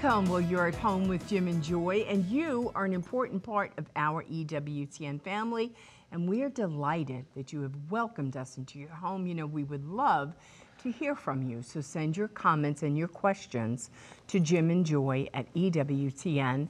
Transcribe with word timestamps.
Welcome. 0.00 0.30
Well, 0.30 0.40
you're 0.40 0.68
at 0.68 0.76
home 0.76 1.08
with 1.08 1.28
Jim 1.28 1.48
and 1.48 1.60
Joy, 1.60 2.06
and 2.08 2.24
you 2.26 2.70
are 2.76 2.84
an 2.84 2.92
important 2.92 3.42
part 3.42 3.72
of 3.78 3.86
our 3.96 4.22
EWTN 4.24 5.20
family. 5.20 5.74
And 6.12 6.28
we 6.28 6.42
are 6.42 6.48
delighted 6.48 7.24
that 7.34 7.52
you 7.52 7.62
have 7.62 7.74
welcomed 7.90 8.36
us 8.36 8.58
into 8.58 8.78
your 8.78 8.90
home. 8.90 9.26
You 9.26 9.34
know, 9.34 9.46
we 9.46 9.64
would 9.64 9.84
love 9.84 10.36
to 10.84 10.92
hear 10.92 11.16
from 11.16 11.42
you. 11.42 11.62
So 11.62 11.80
send 11.80 12.16
your 12.16 12.28
comments 12.28 12.84
and 12.84 12.96
your 12.96 13.08
questions 13.08 13.90
to 14.28 14.38
Jim 14.38 14.70
and 14.70 14.86
Joy 14.86 15.26
at 15.34 15.52
EWTN.com. 15.54 16.68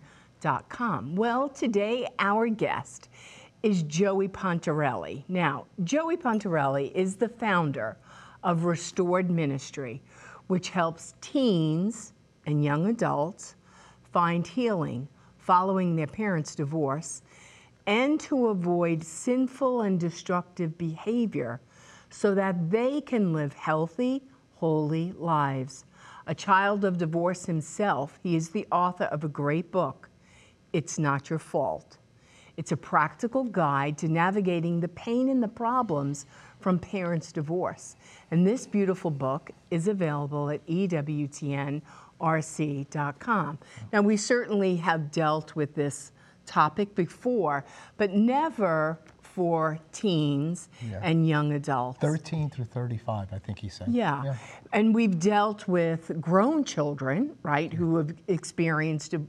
Well, 1.15 1.51
today 1.51 2.09
our 2.19 2.49
guest 2.49 3.11
is 3.63 3.83
Joey 3.83 4.29
Pontarelli. 4.29 5.25
Now, 5.29 5.67
Joey 5.85 6.17
Pontarelli 6.17 6.93
is 6.93 7.17
the 7.17 7.29
founder 7.29 7.99
of 8.43 8.65
Restored 8.65 9.31
Ministry, 9.31 10.01
which 10.47 10.71
helps 10.71 11.13
teens 11.21 12.15
and 12.49 12.65
young 12.65 12.87
adults 12.87 13.57
find 14.11 14.47
healing 14.47 15.07
following 15.37 15.95
their 15.95 16.07
parents' 16.07 16.55
divorce 16.55 17.21
and 17.87 18.19
to 18.19 18.47
avoid 18.49 19.05
sinful 19.05 19.83
and 19.83 20.01
destructive 20.01 20.79
behavior 20.79 21.61
so 22.09 22.35
that 22.35 22.71
they 22.71 23.03
can 23.03 23.35
live 23.35 23.53
healthy, 23.53 24.23
holy 24.55 25.13
lives. 25.13 25.85
A 26.27 26.35
child 26.35 26.87
of 26.87 26.97
divorce 26.97 27.45
himself, 27.45 28.19
he 28.23 28.35
is 28.35 28.49
the 28.49 28.67
author 28.73 29.05
of 29.05 29.25
a 29.25 29.29
great 29.29 29.71
book, 29.71 30.09
It's 30.73 30.99
Not 30.99 31.29
Your 31.29 31.39
Fault. 31.39 31.99
It's 32.57 32.73
a 32.73 32.77
practical 32.77 33.45
guide 33.45 33.97
to 33.99 34.09
navigating 34.09 34.81
the 34.81 34.89
pain 34.89 35.29
and 35.29 35.43
the 35.43 35.49
problems 35.49 36.27
from 36.61 36.79
parents' 36.79 37.31
divorce. 37.31 37.95
And 38.31 38.47
this 38.47 38.67
beautiful 38.67 39.13
book 39.13 39.51
is 39.71 39.87
available 39.87 40.51
at 40.51 40.67
EWTN 40.67 41.83
rc.com. 42.21 43.59
Now, 43.93 44.03
we 44.03 44.17
certainly 44.17 44.77
have 44.77 45.11
dealt 45.11 45.55
with 45.57 45.75
this 45.75 46.13
topic 46.47 46.95
before, 46.95 47.65
but 47.97 48.13
never 48.13 48.99
for 49.39 49.79
teens 49.93 50.69
Yeah. 50.91 50.99
and 51.01 51.29
young 51.29 51.53
adults. 51.53 52.01
13 52.01 52.51
through 52.51 52.65
35, 52.65 53.29
I 53.33 53.39
think 53.39 53.61
he 53.61 53.69
said. 53.69 53.87
Yeah. 53.89 54.35
And 54.73 54.93
we've 54.93 55.17
dealt 55.21 55.69
with 55.69 56.21
grown 56.21 56.65
children, 56.65 57.37
right, 57.45 57.73
who 57.73 57.99
have 57.99 58.13
experienced 58.27 59.15
a 59.15 59.21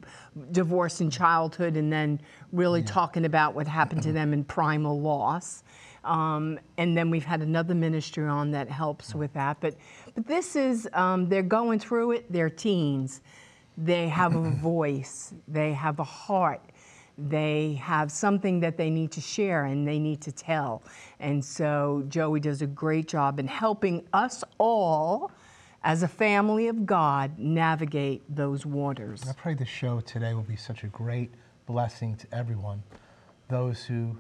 divorce 0.52 1.00
in 1.00 1.12
childhood 1.12 1.78
and 1.78 1.94
then 1.94 2.20
really 2.52 2.82
talking 2.82 3.24
about 3.26 3.54
what 3.54 3.68
happened 3.68 4.02
to 4.02 4.12
them 4.20 4.34
in 4.34 4.44
primal 4.44 5.00
loss. 5.00 5.64
Um, 6.04 6.58
and 6.80 6.98
then 6.98 7.12
we've 7.12 7.26
had 7.26 7.42
another 7.44 7.76
ministry 7.76 8.26
on 8.26 8.50
that 8.50 8.68
helps 8.68 9.14
with 9.14 9.32
that. 9.34 9.58
But, 9.62 9.76
but 10.16 10.26
this 10.26 10.56
is, 10.56 10.90
um, 10.94 11.30
they're 11.30 11.44
going 11.44 11.78
through 11.78 12.14
it, 12.14 12.32
they're 12.32 12.50
teens. 12.50 13.22
They 13.78 14.08
have 14.10 14.36
a 14.36 14.50
voice, 14.72 15.36
they 15.48 15.74
have 15.74 16.00
a 16.00 16.04
heart, 16.04 16.62
they 17.28 17.74
have 17.82 18.12
something 18.12 18.60
that 18.62 18.78
they 18.78 18.90
need 18.90 19.12
to 19.12 19.22
share 19.22 19.66
and 19.66 19.88
they 19.88 20.00
need 20.00 20.22
to 20.22 20.32
tell. 20.32 20.84
And 21.20 21.44
so 21.44 22.06
Joey 22.08 22.40
does 22.40 22.62
a 22.62 22.68
great 22.68 23.08
job 23.08 23.40
in 23.40 23.48
helping 23.48 24.08
us 24.14 24.44
all 24.58 25.32
as 25.84 26.04
a 26.04 26.08
family 26.08 26.68
of 26.68 26.86
God 26.86 27.38
navigate 27.38 28.24
those 28.34 28.66
waters. 28.66 29.24
I 29.28 29.34
pray 29.34 29.54
this 29.54 29.70
show 29.70 30.02
today 30.02 30.34
will 30.34 30.44
be 30.44 30.56
such 30.56 30.84
a 30.84 30.88
great 30.88 31.32
blessing 31.66 32.16
to 32.16 32.28
everyone. 32.34 32.84
Those 33.48 33.84
who 33.84 34.18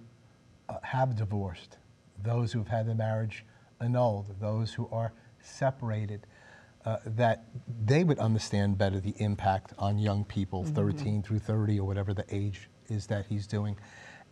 uh, 0.67 0.75
have 0.83 1.15
divorced, 1.15 1.77
those 2.23 2.51
who 2.51 2.59
have 2.59 2.67
had 2.67 2.87
their 2.87 2.95
marriage 2.95 3.45
annulled, 3.81 4.35
those 4.39 4.73
who 4.73 4.87
are 4.91 5.13
separated, 5.41 6.25
uh, 6.85 6.97
that 7.05 7.45
they 7.85 8.03
would 8.03 8.19
understand 8.19 8.77
better 8.77 8.99
the 8.99 9.13
impact 9.17 9.73
on 9.77 9.99
young 9.99 10.23
people, 10.23 10.63
13 10.63 11.21
through 11.23 11.39
30 11.39 11.79
or 11.79 11.85
whatever 11.85 12.13
the 12.13 12.25
age 12.29 12.68
is 12.91 13.07
that 13.07 13.25
he's 13.27 13.47
doing, 13.47 13.77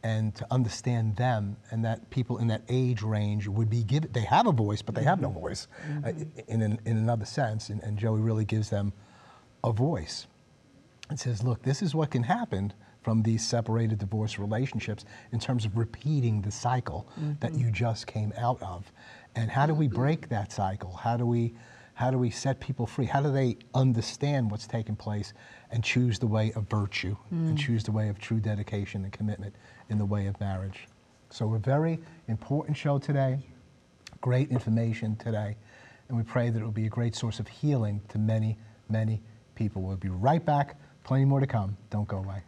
and 0.04 0.36
to 0.36 0.48
understand 0.52 1.16
them, 1.16 1.58
and 1.72 1.84
that 1.86 2.10
people 2.10 2.38
in 2.38 2.48
that 2.48 2.62
age 2.70 3.02
range 3.02 3.48
would 3.48 3.70
be 3.70 3.84
given, 3.84 4.12
they 4.12 4.22
have 4.22 4.48
a 4.48 4.52
voice, 4.52 4.82
but 4.82 4.96
they 4.96 5.04
have 5.04 5.20
no 5.20 5.30
voice 5.30 5.68
uh, 6.06 6.10
in, 6.48 6.62
in, 6.62 6.80
in 6.86 6.98
another 6.98 7.26
sense, 7.26 7.70
and, 7.70 7.82
and 7.84 7.98
Joey 7.98 8.22
really 8.22 8.46
gives 8.46 8.70
them 8.70 8.94
a 9.64 9.72
voice 9.72 10.28
and 11.10 11.20
says, 11.20 11.44
look, 11.44 11.64
this 11.64 11.82
is 11.82 11.96
what 11.96 12.12
can 12.12 12.24
happen 12.24 12.74
from 13.02 13.24
these 13.24 13.46
separated 13.46 13.98
divorce 14.00 14.38
relationships 14.38 15.06
in 15.32 15.40
terms 15.40 15.66
of 15.66 15.78
repeating 15.78 16.42
the 16.42 16.52
cycle 16.52 17.08
that 17.40 17.54
you 17.56 17.72
just 17.72 18.06
came 18.06 18.34
out 18.38 18.62
of. 18.62 18.92
And 19.36 19.50
how 19.50 19.66
do 19.66 19.74
we 19.74 19.88
break 19.88 20.28
that 20.30 20.52
cycle? 20.52 20.94
How 20.94 21.16
do 21.16 21.26
we 21.26 21.54
how 21.98 22.12
do 22.12 22.20
we 22.20 22.30
set 22.30 22.60
people 22.60 22.86
free? 22.86 23.06
How 23.06 23.22
do 23.24 23.32
they 23.32 23.58
understand 23.74 24.52
what's 24.52 24.68
taking 24.68 24.96
place 24.96 25.34
and 25.72 25.84
choose 25.84 26.20
the 26.20 26.28
way 26.28 26.52
of 26.56 26.70
virtue 26.70 27.18
and 27.32 27.58
mm. 27.58 27.60
choose 27.60 27.84
the 27.84 27.92
way 27.92 28.08
of 28.08 28.20
true 28.20 28.40
dedication 28.40 29.04
and 29.04 29.12
commitment 29.12 29.56
in 29.90 29.98
the 29.98 30.06
way 30.06 30.28
of 30.28 30.40
marriage? 30.40 30.88
So 31.32 31.56
a 31.56 31.58
very 31.58 31.98
important 32.28 32.78
show 32.78 33.00
today, 33.00 33.40
great 34.22 34.52
information 34.52 35.16
today, 35.16 35.58
and 36.08 36.16
we 36.16 36.22
pray 36.22 36.52
that 36.52 36.60
it 36.60 36.64
will 36.64 36.72
be 36.72 36.86
a 36.86 36.90
great 36.90 37.16
source 37.16 37.40
of 37.40 37.48
healing 37.48 38.00
to 38.10 38.20
many, 38.20 38.60
many 38.90 39.24
people. 39.56 39.82
We'll 39.82 39.98
be 39.98 40.10
right 40.10 40.46
back. 40.46 40.80
Plenty 41.04 41.26
more 41.26 41.40
to 41.40 41.48
come. 41.48 41.76
Don't 41.90 42.08
go 42.08 42.18
away. 42.18 42.44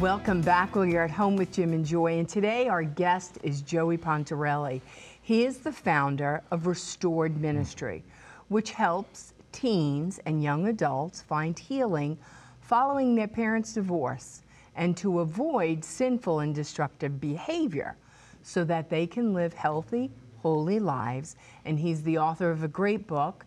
Welcome 0.00 0.42
back. 0.42 0.76
Well, 0.76 0.84
you're 0.84 1.02
at 1.02 1.10
home 1.10 1.34
with 1.34 1.50
Jim 1.50 1.72
and 1.72 1.84
Joy, 1.84 2.20
and 2.20 2.28
today 2.28 2.68
our 2.68 2.84
guest 2.84 3.36
is 3.42 3.62
Joey 3.62 3.98
Pontarelli. 3.98 4.80
He 5.20 5.44
is 5.44 5.58
the 5.58 5.72
founder 5.72 6.40
of 6.52 6.68
Restored 6.68 7.40
Ministry, 7.40 8.04
which 8.46 8.70
helps 8.70 9.34
teens 9.50 10.20
and 10.24 10.40
young 10.40 10.68
adults 10.68 11.22
find 11.22 11.58
healing 11.58 12.16
following 12.60 13.16
their 13.16 13.26
parents' 13.26 13.72
divorce 13.72 14.42
and 14.76 14.96
to 14.98 15.18
avoid 15.18 15.84
sinful 15.84 16.38
and 16.40 16.54
destructive 16.54 17.20
behavior 17.20 17.96
so 18.44 18.62
that 18.62 18.88
they 18.88 19.04
can 19.04 19.34
live 19.34 19.52
healthy, 19.52 20.12
holy 20.42 20.78
lives. 20.78 21.34
And 21.64 21.76
he's 21.76 22.04
the 22.04 22.18
author 22.18 22.52
of 22.52 22.62
a 22.62 22.68
great 22.68 23.08
book. 23.08 23.44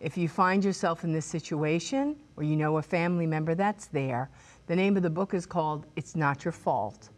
If 0.00 0.16
you 0.18 0.28
find 0.28 0.64
yourself 0.64 1.04
in 1.04 1.12
this 1.12 1.24
situation 1.24 2.16
or 2.36 2.42
you 2.42 2.56
know 2.56 2.76
a 2.76 2.82
family 2.82 3.26
member 3.26 3.54
that's 3.54 3.86
there, 3.86 4.28
the 4.66 4.76
name 4.76 4.96
of 4.96 5.02
the 5.02 5.10
book 5.10 5.32
is 5.32 5.46
called 5.46 5.86
It's 5.96 6.14
Not 6.14 6.44
Your 6.44 6.52
Fault. 6.52 7.08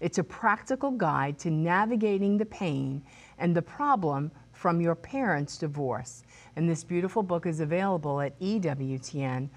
It's 0.00 0.18
a 0.18 0.24
practical 0.24 0.90
guide 0.90 1.38
to 1.40 1.50
navigating 1.50 2.36
the 2.36 2.46
pain 2.46 3.02
and 3.38 3.54
the 3.54 3.62
problem 3.62 4.32
from 4.52 4.80
your 4.80 4.94
parents' 4.94 5.58
divorce. 5.58 6.24
And 6.56 6.68
this 6.68 6.82
beautiful 6.84 7.22
book 7.22 7.46
is 7.46 7.60
available 7.60 8.20
at 8.20 8.38
EWTNRC.com. 8.40 9.50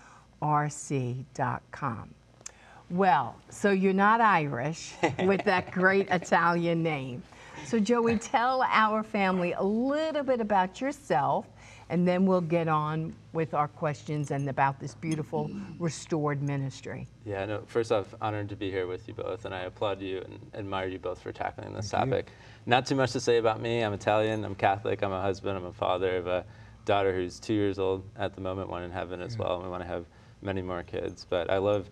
Well, 2.90 3.36
so 3.50 3.72
you're 3.72 3.92
not 3.92 4.22
Irish 4.22 4.94
with 5.24 5.44
that 5.44 5.72
great 5.74 6.08
Italian 6.10 6.84
name. 6.84 7.24
So, 7.66 7.80
Joey, 7.80 8.18
tell 8.18 8.64
our 8.64 9.04
family 9.04 9.52
a 9.54 9.64
little 9.64 10.24
bit 10.24 10.40
about 10.40 10.80
yourself, 10.80 11.48
and 11.90 12.08
then 12.08 12.26
we'll 12.26 12.42
get 12.42 12.68
on 12.68 13.16
with 13.34 13.54
our 13.54 13.68
questions 13.68 14.32
and 14.32 14.50
about 14.50 14.80
this 14.80 14.96
beautiful 14.96 15.50
restored 15.80 16.42
ministry. 16.42 17.08
Yeah, 17.26 17.46
no, 17.46 17.64
first 17.68 17.92
off, 17.92 18.14
honored 18.22 18.50
to 18.50 18.56
be 18.56 18.70
here 18.72 18.88
with 18.88 19.08
you 19.08 19.14
both, 19.14 19.46
and 19.46 19.54
I 19.54 19.62
applaud 19.62 20.02
you 20.02 20.20
and 20.20 20.40
admire 20.54 20.88
you 20.88 21.00
both 21.00 21.22
for 21.22 21.32
tackling 21.32 21.74
this 21.74 21.90
Thank 21.92 22.06
you. 22.06 22.12
topic. 22.12 22.32
Not 22.66 22.86
too 22.86 22.96
much 22.96 23.12
to 23.14 23.20
say 23.20 23.38
about 23.38 23.62
me. 23.62 23.82
I'm 23.82 23.94
Italian, 23.94 24.44
I'm 24.44 24.56
Catholic, 24.56 25.02
I'm 25.02 25.12
a 25.12 25.22
husband, 25.22 25.58
I'm 25.58 25.66
a 25.66 25.74
father 25.74 26.18
of 26.18 26.28
a 26.28 26.46
daughter 26.86 27.14
who's 27.14 27.40
two 27.40 27.54
years 27.54 27.80
old 27.80 28.04
at 28.18 28.34
the 28.34 28.42
moment, 28.42 28.70
one 28.70 28.84
in 28.84 28.92
heaven 28.92 29.22
as 29.22 29.38
well, 29.38 29.56
and 29.56 29.64
we 29.64 29.70
want 29.70 29.84
to 29.84 29.88
have 29.88 30.06
many 30.42 30.62
more 30.62 30.84
kids. 30.84 31.26
But 31.30 31.50
I 31.50 31.58
love, 31.58 31.90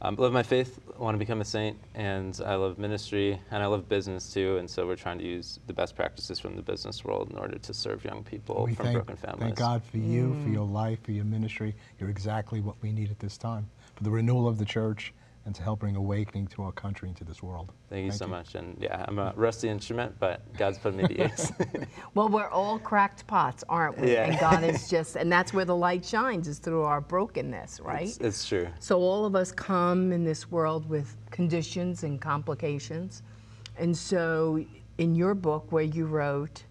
um, 0.00 0.14
love 0.16 0.32
my 0.32 0.42
faith, 0.42 0.78
want 0.96 1.14
to 1.14 1.18
become 1.18 1.40
a 1.40 1.44
saint, 1.44 1.76
and 1.94 2.40
I 2.44 2.54
love 2.54 2.78
ministry, 2.78 3.40
and 3.50 3.62
I 3.62 3.66
love 3.66 3.88
business 3.88 4.32
too, 4.32 4.58
and 4.58 4.70
so 4.70 4.86
we're 4.86 4.96
trying 4.96 5.18
to 5.18 5.24
use 5.24 5.58
the 5.66 5.72
best 5.72 5.96
practices 5.96 6.38
from 6.38 6.54
the 6.54 6.62
business 6.62 7.04
world 7.04 7.30
in 7.30 7.38
order 7.38 7.58
to 7.58 7.74
serve 7.74 8.04
young 8.04 8.22
people 8.22 8.64
we 8.64 8.74
from 8.74 8.86
thank, 8.86 8.96
broken 8.96 9.16
families. 9.16 9.40
thank 9.40 9.56
God 9.56 9.82
for 9.82 9.98
you, 9.98 10.36
for 10.42 10.50
your 10.50 10.66
life, 10.66 11.02
for 11.02 11.12
your 11.12 11.24
ministry. 11.24 11.74
You're 11.98 12.10
exactly 12.10 12.60
what 12.60 12.76
we 12.80 12.92
need 12.92 13.10
at 13.10 13.18
this 13.18 13.36
time 13.36 13.68
for 13.96 14.04
the 14.04 14.10
renewal 14.10 14.46
of 14.46 14.58
the 14.58 14.64
church 14.64 15.12
and 15.48 15.54
to 15.54 15.62
help 15.62 15.80
bring 15.80 15.96
awakening 15.96 16.46
to 16.46 16.62
our 16.62 16.72
country 16.72 17.08
and 17.08 17.16
to 17.16 17.24
this 17.24 17.42
world. 17.42 17.72
Thank 17.88 18.04
you 18.04 18.12
so 18.12 18.26
much. 18.26 18.54
And 18.54 18.76
yeah, 18.78 19.02
I'm 19.08 19.18
a 19.18 19.32
rusty 19.34 19.70
instrument, 19.70 20.14
but 20.20 20.42
God's 20.58 20.76
put 20.76 20.94
me 20.94 21.06
to 21.06 21.22
use. 21.28 21.50
Well, 22.14 22.28
we're 22.28 22.48
all 22.48 22.78
cracked 22.78 23.26
pots, 23.26 23.64
aren't 23.68 23.98
we? 23.98 24.12
Yeah. 24.12 24.24
And 24.24 24.38
God 24.38 24.62
is 24.62 24.90
just, 24.94 25.16
and 25.16 25.32
that's 25.32 25.54
where 25.54 25.64
the 25.64 25.74
light 25.74 26.04
shines, 26.04 26.48
is 26.48 26.58
through 26.58 26.82
our 26.82 27.00
brokenness, 27.00 27.80
right? 27.80 28.08
it's, 28.08 28.18
it's 28.18 28.46
true. 28.46 28.68
So 28.78 28.98
all 28.98 29.24
of 29.24 29.34
us 29.34 29.50
come 29.50 30.12
in 30.12 30.22
this 30.22 30.50
world 30.50 30.86
with 30.86 31.16
conditions 31.30 32.02
and 32.02 32.20
complications. 32.20 33.22
And 33.78 33.96
so 33.96 34.62
in 34.98 35.14
your 35.14 35.34
book 35.34 35.72
where 35.72 35.84
you 35.84 36.04
wrote, 36.04 36.64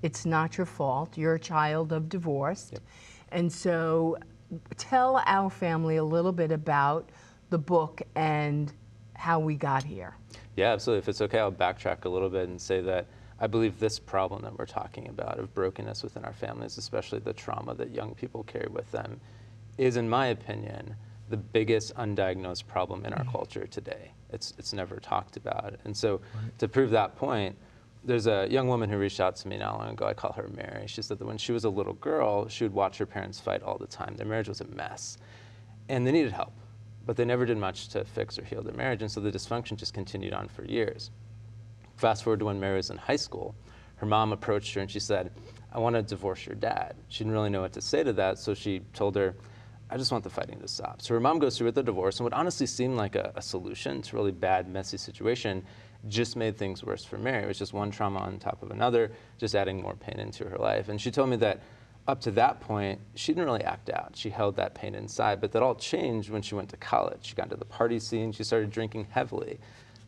it's 0.00 0.24
not 0.24 0.56
your 0.56 0.66
fault, 0.66 1.18
you're 1.18 1.34
a 1.34 1.40
child 1.40 1.92
of 1.92 2.08
divorce. 2.08 2.72
And 3.30 3.52
so 3.52 4.16
tell 4.78 5.22
our 5.26 5.50
family 5.50 5.96
a 5.96 6.04
little 6.04 6.32
bit 6.32 6.50
about 6.50 7.10
the 7.52 7.58
book 7.58 8.02
and 8.16 8.72
how 9.14 9.38
we 9.38 9.54
got 9.54 9.84
here. 9.84 10.16
Yeah, 10.56 10.72
absolutely. 10.72 10.98
If 10.98 11.08
it's 11.08 11.20
okay, 11.20 11.38
I'll 11.38 11.52
backtrack 11.52 12.04
a 12.04 12.08
little 12.08 12.28
bit 12.28 12.48
and 12.48 12.60
say 12.60 12.80
that 12.80 13.06
I 13.38 13.46
believe 13.46 13.78
this 13.78 13.98
problem 13.98 14.42
that 14.42 14.58
we're 14.58 14.66
talking 14.66 15.08
about 15.08 15.38
of 15.38 15.54
brokenness 15.54 16.02
within 16.02 16.24
our 16.24 16.32
families, 16.32 16.78
especially 16.78 17.20
the 17.20 17.32
trauma 17.32 17.74
that 17.74 17.90
young 17.90 18.14
people 18.14 18.42
carry 18.44 18.68
with 18.68 18.90
them, 18.90 19.20
is, 19.78 19.96
in 19.96 20.08
my 20.08 20.28
opinion, 20.28 20.96
the 21.28 21.36
biggest 21.36 21.94
undiagnosed 21.96 22.66
problem 22.66 23.04
in 23.04 23.12
our 23.12 23.24
mm. 23.24 23.32
culture 23.32 23.66
today. 23.66 24.12
It's, 24.30 24.54
it's 24.58 24.72
never 24.72 24.96
talked 24.96 25.36
about. 25.36 25.74
And 25.84 25.96
so, 25.96 26.20
to 26.58 26.68
prove 26.68 26.90
that 26.90 27.16
point, 27.16 27.56
there's 28.04 28.26
a 28.26 28.46
young 28.50 28.66
woman 28.68 28.88
who 28.90 28.98
reached 28.98 29.20
out 29.20 29.36
to 29.36 29.48
me 29.48 29.58
not 29.58 29.78
long 29.78 29.90
ago. 29.90 30.06
I 30.06 30.14
call 30.14 30.32
her 30.32 30.48
Mary. 30.48 30.86
She 30.86 31.02
said 31.02 31.18
that 31.18 31.26
when 31.26 31.38
she 31.38 31.52
was 31.52 31.64
a 31.64 31.70
little 31.70 31.94
girl, 31.94 32.48
she 32.48 32.64
would 32.64 32.72
watch 32.72 32.98
her 32.98 33.06
parents 33.06 33.38
fight 33.38 33.62
all 33.62 33.78
the 33.78 33.86
time. 33.86 34.16
Their 34.16 34.26
marriage 34.26 34.48
was 34.48 34.60
a 34.60 34.66
mess. 34.66 35.18
And 35.88 36.06
they 36.06 36.12
needed 36.12 36.32
help, 36.32 36.52
but 37.06 37.16
they 37.16 37.24
never 37.24 37.44
did 37.44 37.58
much 37.58 37.88
to 37.88 38.04
fix 38.04 38.38
or 38.38 38.44
heal 38.44 38.62
their 38.62 38.74
marriage. 38.74 39.02
And 39.02 39.10
so 39.10 39.20
the 39.20 39.30
dysfunction 39.30 39.76
just 39.76 39.94
continued 39.94 40.32
on 40.32 40.48
for 40.48 40.64
years. 40.64 41.10
Fast 41.96 42.24
forward 42.24 42.40
to 42.40 42.46
when 42.46 42.60
Mary 42.60 42.76
was 42.76 42.90
in 42.90 42.96
high 42.96 43.16
school, 43.16 43.54
her 43.96 44.06
mom 44.06 44.32
approached 44.32 44.74
her 44.74 44.80
and 44.80 44.90
she 44.90 45.00
said, 45.00 45.32
I 45.72 45.78
want 45.78 45.96
to 45.96 46.02
divorce 46.02 46.46
your 46.46 46.56
dad. 46.56 46.94
She 47.08 47.24
didn't 47.24 47.32
really 47.32 47.50
know 47.50 47.62
what 47.62 47.72
to 47.74 47.80
say 47.80 48.02
to 48.02 48.12
that, 48.14 48.38
so 48.38 48.54
she 48.54 48.80
told 48.92 49.16
her, 49.16 49.34
I 49.88 49.96
just 49.96 50.10
want 50.10 50.24
the 50.24 50.30
fighting 50.30 50.58
to 50.60 50.68
stop. 50.68 51.02
So 51.02 51.14
her 51.14 51.20
mom 51.20 51.38
goes 51.38 51.56
through 51.56 51.66
with 51.66 51.74
the 51.74 51.82
divorce, 51.82 52.18
and 52.18 52.24
what 52.24 52.32
honestly 52.32 52.66
seemed 52.66 52.96
like 52.96 53.14
a, 53.14 53.32
a 53.36 53.42
solution 53.42 54.02
to 54.02 54.16
a 54.16 54.18
really 54.18 54.32
bad, 54.32 54.68
messy 54.68 54.96
situation 54.96 55.64
just 56.08 56.34
made 56.34 56.56
things 56.56 56.82
worse 56.82 57.04
for 57.04 57.18
Mary. 57.18 57.44
It 57.44 57.48
was 57.48 57.58
just 57.58 57.72
one 57.72 57.90
trauma 57.90 58.20
on 58.20 58.38
top 58.38 58.62
of 58.62 58.70
another, 58.70 59.12
just 59.38 59.54
adding 59.54 59.80
more 59.80 59.94
pain 59.94 60.18
into 60.18 60.44
her 60.48 60.58
life. 60.58 60.88
And 60.88 61.00
she 61.00 61.10
told 61.10 61.28
me 61.28 61.36
that 61.36 61.62
up 62.08 62.20
to 62.22 62.30
that 62.32 62.60
point, 62.60 63.00
she 63.14 63.32
didn't 63.32 63.46
really 63.46 63.64
act 63.64 63.88
out. 63.90 64.12
She 64.14 64.30
held 64.30 64.56
that 64.56 64.74
pain 64.74 64.94
inside, 64.94 65.40
but 65.40 65.52
that 65.52 65.62
all 65.62 65.74
changed 65.74 66.30
when 66.30 66.42
she 66.42 66.54
went 66.54 66.68
to 66.70 66.76
college. 66.76 67.20
She 67.22 67.34
got 67.34 67.44
into 67.44 67.56
the 67.56 67.64
party 67.64 67.98
scene, 67.98 68.32
she 68.32 68.42
started 68.44 68.70
drinking 68.70 69.06
heavily. 69.10 69.58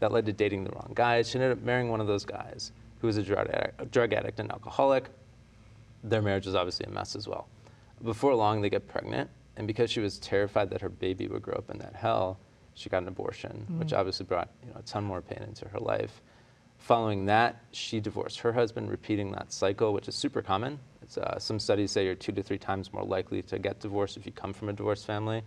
That 0.01 0.13
led 0.13 0.27
to 0.27 0.33
dating 0.33 0.65
the 0.65 0.71
wrong 0.71 0.91
guys. 0.95 1.31
She 1.31 1.39
ended 1.39 1.53
up 1.53 1.63
marrying 1.63 1.89
one 1.89 2.01
of 2.01 2.07
those 2.07 2.25
guys 2.25 2.73
who 3.01 3.07
was 3.07 3.17
a 3.17 3.23
drug 3.23 3.49
addict, 3.49 3.81
a 3.81 3.87
drug 3.87 4.13
addict 4.13 4.41
and 4.41 4.51
alcoholic. 4.51 5.09
Their 6.03 6.21
marriage 6.21 6.47
was 6.47 6.55
obviously 6.55 6.87
a 6.87 6.91
mess 6.91 7.15
as 7.15 7.29
well. 7.29 7.49
Before 8.03 8.35
long, 8.35 8.61
they 8.61 8.69
get 8.69 8.89
pregnant, 8.89 9.31
and 9.57 9.67
because 9.67 9.91
she 9.91 10.01
was 10.01 10.19
terrified 10.19 10.71
that 10.71 10.81
her 10.81 10.89
baby 10.89 11.29
would 11.29 11.43
grow 11.43 11.55
up 11.55 11.71
in 11.71 11.79
that 11.79 11.95
hell, 11.95 12.39
she 12.75 12.91
got 12.91 13.03
an 13.03 13.09
abortion, 13.09 13.53
mm-hmm. 13.53 13.79
which 13.79 13.93
obviously 13.93 14.27
brought 14.27 14.51
you 14.67 14.73
know, 14.73 14.81
a 14.81 14.83
ton 14.83 15.05
more 15.05 15.23
pain 15.23 15.43
into 15.47 15.69
her 15.69 15.79
life. 15.79 16.21
Following 16.79 17.25
that, 17.27 17.63
she 17.73 18.01
divorced 18.01 18.41
her 18.41 18.53
husband, 18.53 18.91
repeating 18.91 19.31
that 19.33 19.53
cycle, 19.53 19.93
which 19.93 20.09
is 20.09 20.15
super 20.15 20.43
common. 20.43 20.79
It's, 21.05 21.19
uh, 21.19 21.39
some 21.39 21.59
studies 21.61 21.91
say 21.93 22.07
you're 22.07 22.15
two 22.15 22.33
to 22.33 22.43
three 22.43 22.59
times 22.59 22.93
more 22.93 23.05
likely 23.05 23.43
to 23.43 23.59
get 23.59 23.81
divorced 23.81 24.17
if 24.17 24.25
you 24.25 24.33
come 24.33 24.53
from 24.55 24.71
a 24.71 24.73
divorced 24.73 25.07
family. 25.07 25.43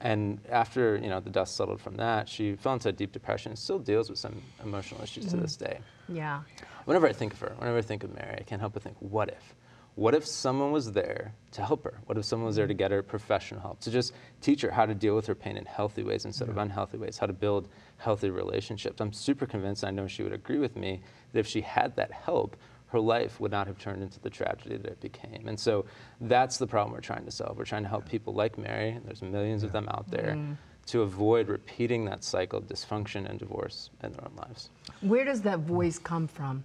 And 0.00 0.40
after 0.50 0.96
you 0.96 1.08
know 1.08 1.20
the 1.20 1.30
dust 1.30 1.56
settled 1.56 1.80
from 1.80 1.96
that, 1.96 2.28
she 2.28 2.54
fell 2.56 2.74
into 2.74 2.90
a 2.90 2.92
deep 2.92 3.12
depression. 3.12 3.52
and 3.52 3.58
Still 3.58 3.78
deals 3.78 4.10
with 4.10 4.18
some 4.18 4.42
emotional 4.62 5.02
issues 5.02 5.26
to 5.26 5.36
this 5.36 5.56
day. 5.56 5.78
Yeah. 6.08 6.42
Whenever 6.84 7.06
I 7.08 7.14
think 7.14 7.32
of 7.32 7.40
her, 7.40 7.54
whenever 7.58 7.78
I 7.78 7.82
think 7.82 8.04
of 8.04 8.14
Mary, 8.14 8.36
I 8.38 8.42
can't 8.42 8.60
help 8.60 8.74
but 8.74 8.82
think, 8.82 8.96
what 9.00 9.30
if? 9.30 9.54
What 9.94 10.14
if 10.14 10.26
someone 10.26 10.72
was 10.72 10.92
there 10.92 11.32
to 11.52 11.64
help 11.64 11.84
her? 11.84 12.00
What 12.06 12.18
if 12.18 12.24
someone 12.24 12.48
was 12.48 12.56
there 12.56 12.66
to 12.66 12.74
get 12.74 12.90
her 12.90 13.02
professional 13.02 13.60
help, 13.60 13.80
to 13.80 13.90
just 13.90 14.12
teach 14.42 14.60
her 14.62 14.70
how 14.72 14.84
to 14.84 14.94
deal 14.94 15.14
with 15.14 15.26
her 15.28 15.36
pain 15.36 15.56
in 15.56 15.64
healthy 15.64 16.02
ways 16.02 16.24
instead 16.24 16.48
of 16.48 16.58
unhealthy 16.58 16.98
ways, 16.98 17.16
how 17.16 17.26
to 17.26 17.32
build 17.32 17.68
healthy 17.96 18.28
relationships? 18.28 19.00
I'm 19.00 19.12
super 19.12 19.46
convinced, 19.46 19.84
and 19.84 19.88
I 19.88 20.02
know 20.02 20.08
she 20.08 20.24
would 20.24 20.32
agree 20.32 20.58
with 20.58 20.76
me, 20.76 21.00
that 21.32 21.38
if 21.38 21.46
she 21.46 21.60
had 21.60 21.94
that 21.96 22.10
help, 22.10 22.56
her 22.94 23.00
life 23.00 23.40
would 23.40 23.50
not 23.50 23.66
have 23.66 23.76
turned 23.76 24.02
into 24.04 24.20
the 24.20 24.30
tragedy 24.30 24.76
that 24.76 24.92
it 24.92 25.00
became. 25.00 25.48
And 25.48 25.58
so 25.58 25.84
that's 26.20 26.58
the 26.58 26.66
problem 26.66 26.94
we're 26.94 27.00
trying 27.00 27.24
to 27.24 27.30
solve. 27.32 27.58
We're 27.58 27.64
trying 27.64 27.82
to 27.82 27.88
help 27.88 28.08
people 28.08 28.32
like 28.34 28.56
Mary, 28.56 28.90
and 28.90 29.04
there's 29.04 29.20
millions 29.20 29.64
of 29.64 29.72
them 29.72 29.88
out 29.88 30.08
there, 30.08 30.36
mm-hmm. 30.36 30.52
to 30.86 31.02
avoid 31.02 31.48
repeating 31.48 32.04
that 32.04 32.22
cycle 32.22 32.60
of 32.60 32.68
dysfunction 32.68 33.28
and 33.28 33.36
divorce 33.36 33.90
in 34.04 34.12
their 34.12 34.24
own 34.24 34.36
lives. 34.36 34.70
Where 35.00 35.24
does 35.24 35.42
that 35.42 35.58
voice 35.58 35.98
come 35.98 36.28
from? 36.28 36.62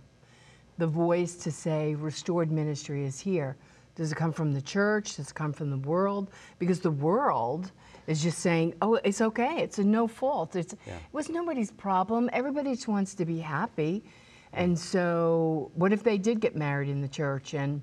The 0.77 0.85
voice 0.85 1.33
to 1.37 1.51
say 1.51 1.95
restored 1.95 2.51
ministry 2.51 3.05
is 3.05 3.19
here. 3.19 3.57
Does 3.95 4.11
it 4.11 4.15
come 4.15 4.31
from 4.31 4.53
the 4.53 4.61
church? 4.61 5.15
Does 5.15 5.29
it 5.31 5.33
come 5.33 5.51
from 5.51 5.71
the 5.71 5.79
world? 5.79 6.29
Because 6.59 6.79
the 6.79 6.91
world 6.91 7.71
is 8.05 8.21
just 8.21 8.37
saying, 8.37 8.75
oh, 8.83 8.99
it's 9.03 9.19
okay. 9.19 9.63
It's 9.63 9.79
a 9.79 9.83
no 9.83 10.07
fault. 10.07 10.55
It's, 10.55 10.75
Yeah. 10.85 10.93
It 10.93 11.01
was 11.11 11.27
nobody's 11.27 11.71
problem. 11.71 12.29
Everybody 12.31 12.75
just 12.75 12.87
wants 12.87 13.15
to 13.15 13.25
be 13.25 13.39
happy. 13.39 14.03
And 14.53 14.77
so, 14.77 15.71
what 15.75 15.93
if 15.93 16.03
they 16.03 16.17
did 16.17 16.39
get 16.39 16.55
married 16.55 16.89
in 16.89 17.01
the 17.01 17.07
church? 17.07 17.53
And 17.53 17.81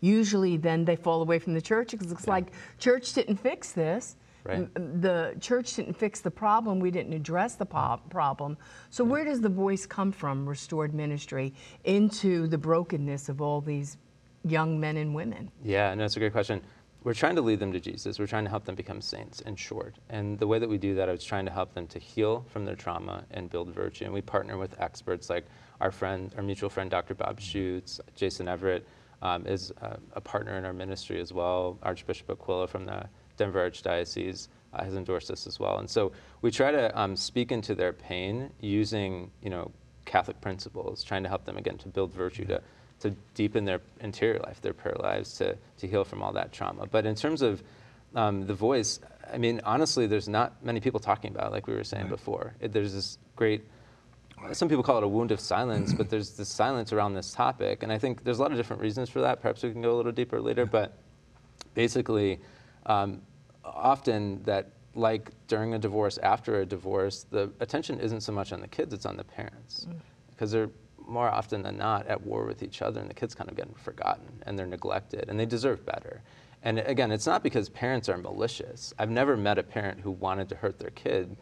usually 0.00 0.56
then 0.56 0.84
they 0.84 0.96
fall 0.96 1.22
away 1.22 1.38
from 1.38 1.54
the 1.54 1.60
church 1.60 1.90
because 1.90 2.12
it's 2.12 2.28
like, 2.28 2.52
church 2.78 3.12
didn't 3.14 3.36
fix 3.36 3.72
this. 3.72 4.16
Right. 4.44 4.68
The 4.74 5.34
church 5.40 5.74
didn't 5.76 5.94
fix 5.94 6.20
the 6.20 6.30
problem. 6.30 6.78
We 6.78 6.90
didn't 6.90 7.14
address 7.14 7.54
the 7.54 7.64
problem. 7.64 8.58
So, 8.90 9.02
where 9.02 9.24
does 9.24 9.40
the 9.40 9.48
voice 9.48 9.86
come 9.86 10.12
from, 10.12 10.46
restored 10.46 10.94
ministry, 10.94 11.54
into 11.84 12.46
the 12.46 12.58
brokenness 12.58 13.30
of 13.30 13.40
all 13.40 13.62
these 13.62 13.96
young 14.44 14.78
men 14.78 14.98
and 14.98 15.14
women? 15.14 15.50
Yeah, 15.62 15.94
no, 15.94 16.04
it's 16.04 16.16
a 16.16 16.18
great 16.18 16.32
question. 16.32 16.60
We're 17.04 17.12
trying 17.12 17.36
to 17.36 17.42
lead 17.42 17.60
them 17.60 17.70
to 17.72 17.80
Jesus. 17.80 18.18
We're 18.18 18.26
trying 18.26 18.44
to 18.44 18.50
help 18.50 18.64
them 18.64 18.74
become 18.74 19.02
saints, 19.02 19.42
in 19.42 19.56
short. 19.56 19.94
And 20.08 20.38
the 20.38 20.46
way 20.46 20.58
that 20.58 20.68
we 20.68 20.78
do 20.78 20.94
that, 20.94 21.10
I 21.10 21.12
was 21.12 21.22
trying 21.22 21.44
to 21.44 21.52
help 21.52 21.74
them 21.74 21.86
to 21.88 21.98
heal 21.98 22.46
from 22.48 22.64
their 22.64 22.76
trauma 22.76 23.24
and 23.30 23.50
build 23.50 23.68
virtue. 23.68 24.06
And 24.06 24.14
we 24.14 24.22
partner 24.22 24.56
with 24.56 24.80
experts 24.80 25.28
like 25.28 25.44
our 25.82 25.90
friend, 25.90 26.32
our 26.38 26.42
mutual 26.42 26.70
friend, 26.70 26.90
Dr. 26.90 27.14
Bob 27.14 27.40
Schuchts, 27.40 28.00
Jason 28.16 28.48
Evert 28.48 28.86
um, 29.20 29.46
is 29.46 29.70
a, 29.82 29.98
a 30.14 30.20
partner 30.20 30.56
in 30.56 30.64
our 30.64 30.72
ministry 30.72 31.20
as 31.20 31.30
well. 31.30 31.78
Archbishop 31.82 32.30
Aquila 32.30 32.66
from 32.68 32.86
the 32.86 33.04
Denver 33.36 33.70
Archdiocese 33.70 34.48
uh, 34.72 34.82
has 34.82 34.94
endorsed 34.94 35.30
us 35.30 35.46
as 35.46 35.60
well. 35.60 35.80
And 35.80 35.90
so 35.90 36.10
we 36.40 36.50
try 36.50 36.70
to 36.70 36.98
um, 36.98 37.16
speak 37.16 37.52
into 37.52 37.74
their 37.74 37.92
pain 37.92 38.48
using, 38.60 39.30
you 39.42 39.50
know, 39.50 39.70
Catholic 40.06 40.40
principles, 40.40 41.04
trying 41.04 41.22
to 41.22 41.28
help 41.28 41.44
them 41.44 41.58
again 41.58 41.76
to 41.78 41.88
build 41.88 42.14
virtue, 42.14 42.46
to, 42.46 42.62
to 43.04 43.10
deepen 43.34 43.66
their 43.66 43.80
interior 44.00 44.40
life, 44.40 44.62
their 44.62 44.72
prayer 44.72 44.96
lives, 44.98 45.34
to, 45.36 45.54
to 45.76 45.86
heal 45.86 46.04
from 46.04 46.22
all 46.22 46.32
that 46.32 46.52
trauma. 46.52 46.86
But 46.86 47.04
in 47.04 47.14
terms 47.14 47.42
of 47.42 47.62
um, 48.14 48.46
the 48.46 48.54
voice, 48.54 48.98
I 49.30 49.36
mean, 49.36 49.60
honestly, 49.62 50.06
there's 50.06 50.26
not 50.26 50.64
many 50.64 50.80
people 50.80 50.98
talking 50.98 51.30
about 51.30 51.48
it, 51.48 51.52
like 51.52 51.66
we 51.66 51.74
were 51.74 51.84
saying 51.84 52.08
before. 52.08 52.54
It, 52.60 52.72
there's 52.72 52.94
this 52.94 53.18
great, 53.36 53.62
some 54.52 54.70
people 54.70 54.82
call 54.82 54.96
it 54.96 55.04
a 55.04 55.08
wound 55.08 55.32
of 55.32 55.40
silence, 55.40 55.92
but 55.92 56.08
there's 56.08 56.30
this 56.30 56.48
silence 56.48 56.94
around 56.94 57.12
this 57.12 57.34
topic. 57.34 57.82
And 57.82 57.92
I 57.92 57.98
think 57.98 58.24
there's 58.24 58.38
a 58.38 58.42
lot 58.42 58.52
of 58.52 58.56
different 58.56 58.80
reasons 58.80 59.10
for 59.10 59.20
that. 59.20 59.42
Perhaps 59.42 59.62
we 59.62 59.70
can 59.70 59.82
go 59.82 59.94
a 59.94 59.96
little 59.96 60.12
deeper 60.12 60.40
later. 60.40 60.64
But 60.64 60.96
basically, 61.74 62.40
um, 62.86 63.20
often 63.64 64.42
that 64.44 64.70
like 64.94 65.30
during 65.46 65.74
a 65.74 65.78
divorce, 65.78 66.16
after 66.22 66.60
a 66.60 66.64
divorce, 66.64 67.26
the 67.30 67.50
attention 67.60 68.00
isn't 68.00 68.22
so 68.22 68.32
much 68.32 68.50
on 68.50 68.62
the 68.62 68.68
kids, 68.68 68.94
it's 68.94 69.04
on 69.04 69.18
the 69.18 69.24
parents. 69.24 69.86
Because 70.30 70.52
they're 70.52 70.70
more 71.06 71.28
often 71.28 71.62
than 71.62 71.76
not 71.76 72.06
at 72.06 72.20
war 72.24 72.44
with 72.44 72.62
each 72.62 72.82
other, 72.82 73.00
and 73.00 73.08
the 73.08 73.14
kids 73.14 73.34
kind 73.34 73.50
of 73.50 73.56
get 73.56 73.68
forgotten 73.78 74.42
and 74.46 74.58
they're 74.58 74.66
neglected, 74.66 75.28
and 75.28 75.38
they 75.38 75.46
deserve 75.46 75.84
better. 75.84 76.22
And 76.62 76.78
again, 76.78 77.12
it's 77.12 77.26
not 77.26 77.42
because 77.42 77.68
parents 77.68 78.08
are 78.08 78.16
malicious. 78.16 78.94
I've 78.98 79.10
never 79.10 79.36
met 79.36 79.58
a 79.58 79.62
parent 79.62 80.00
who 80.00 80.12
wanted 80.12 80.48
to 80.48 80.54
hurt 80.54 80.78
their 80.78 80.90
kid 80.90 81.36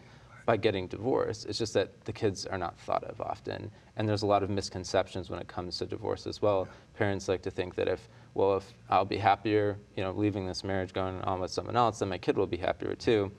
by 0.45 0.57
getting 0.57 0.89
divorced. 0.89 1.47
It's 1.47 1.59
just 1.59 1.75
that 1.75 2.05
the 2.05 2.13
kids 2.13 2.47
are 2.47 2.59
not 2.59 2.77
thought 2.81 3.05
of 3.05 3.21
often. 3.21 3.71
And 3.97 4.09
there's 4.09 4.23
a 4.23 4.27
lot 4.27 4.43
of 4.43 4.51
misconceptions 4.51 5.31
when 5.31 5.39
it 5.39 5.47
comes 5.47 5.79
to 5.79 5.87
divorce 5.87 6.27
as 6.27 6.43
well. 6.43 6.67
Parents 6.95 7.29
like 7.29 7.43
to 7.43 7.51
think 7.51 7.77
that 7.77 7.87
if, 7.87 8.09
well, 8.35 8.57
if 8.57 8.73
I'll 8.91 9.05
be 9.05 9.19
happier, 9.19 9.79
you 9.97 10.03
know, 10.03 10.11
leaving 10.11 10.47
this 10.47 10.65
marriage, 10.65 10.93
going 10.93 11.21
on 11.23 11.41
with 11.41 11.53
someone 11.53 11.77
else, 11.77 12.01
then 12.01 12.09
my 12.09 12.19
kid 12.19 12.37
will 12.37 12.49
be 12.49 12.57
happier 12.57 12.97
too. 12.97 13.31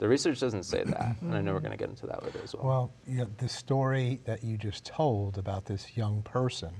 The 0.00 0.08
research 0.08 0.40
doesn't 0.40 0.62
say 0.64 0.82
that, 0.82 1.16
and 1.20 1.34
I 1.34 1.42
know 1.42 1.52
we're 1.52 1.60
going 1.60 1.72
to 1.72 1.76
get 1.76 1.90
into 1.90 2.06
that 2.06 2.22
later 2.24 2.40
as 2.42 2.54
well. 2.54 2.66
Well, 2.66 2.92
you 3.06 3.18
know, 3.18 3.26
the 3.36 3.48
story 3.50 4.20
that 4.24 4.42
you 4.42 4.56
just 4.56 4.84
told 4.86 5.36
about 5.36 5.66
this 5.66 5.94
young 5.96 6.22
person, 6.22 6.70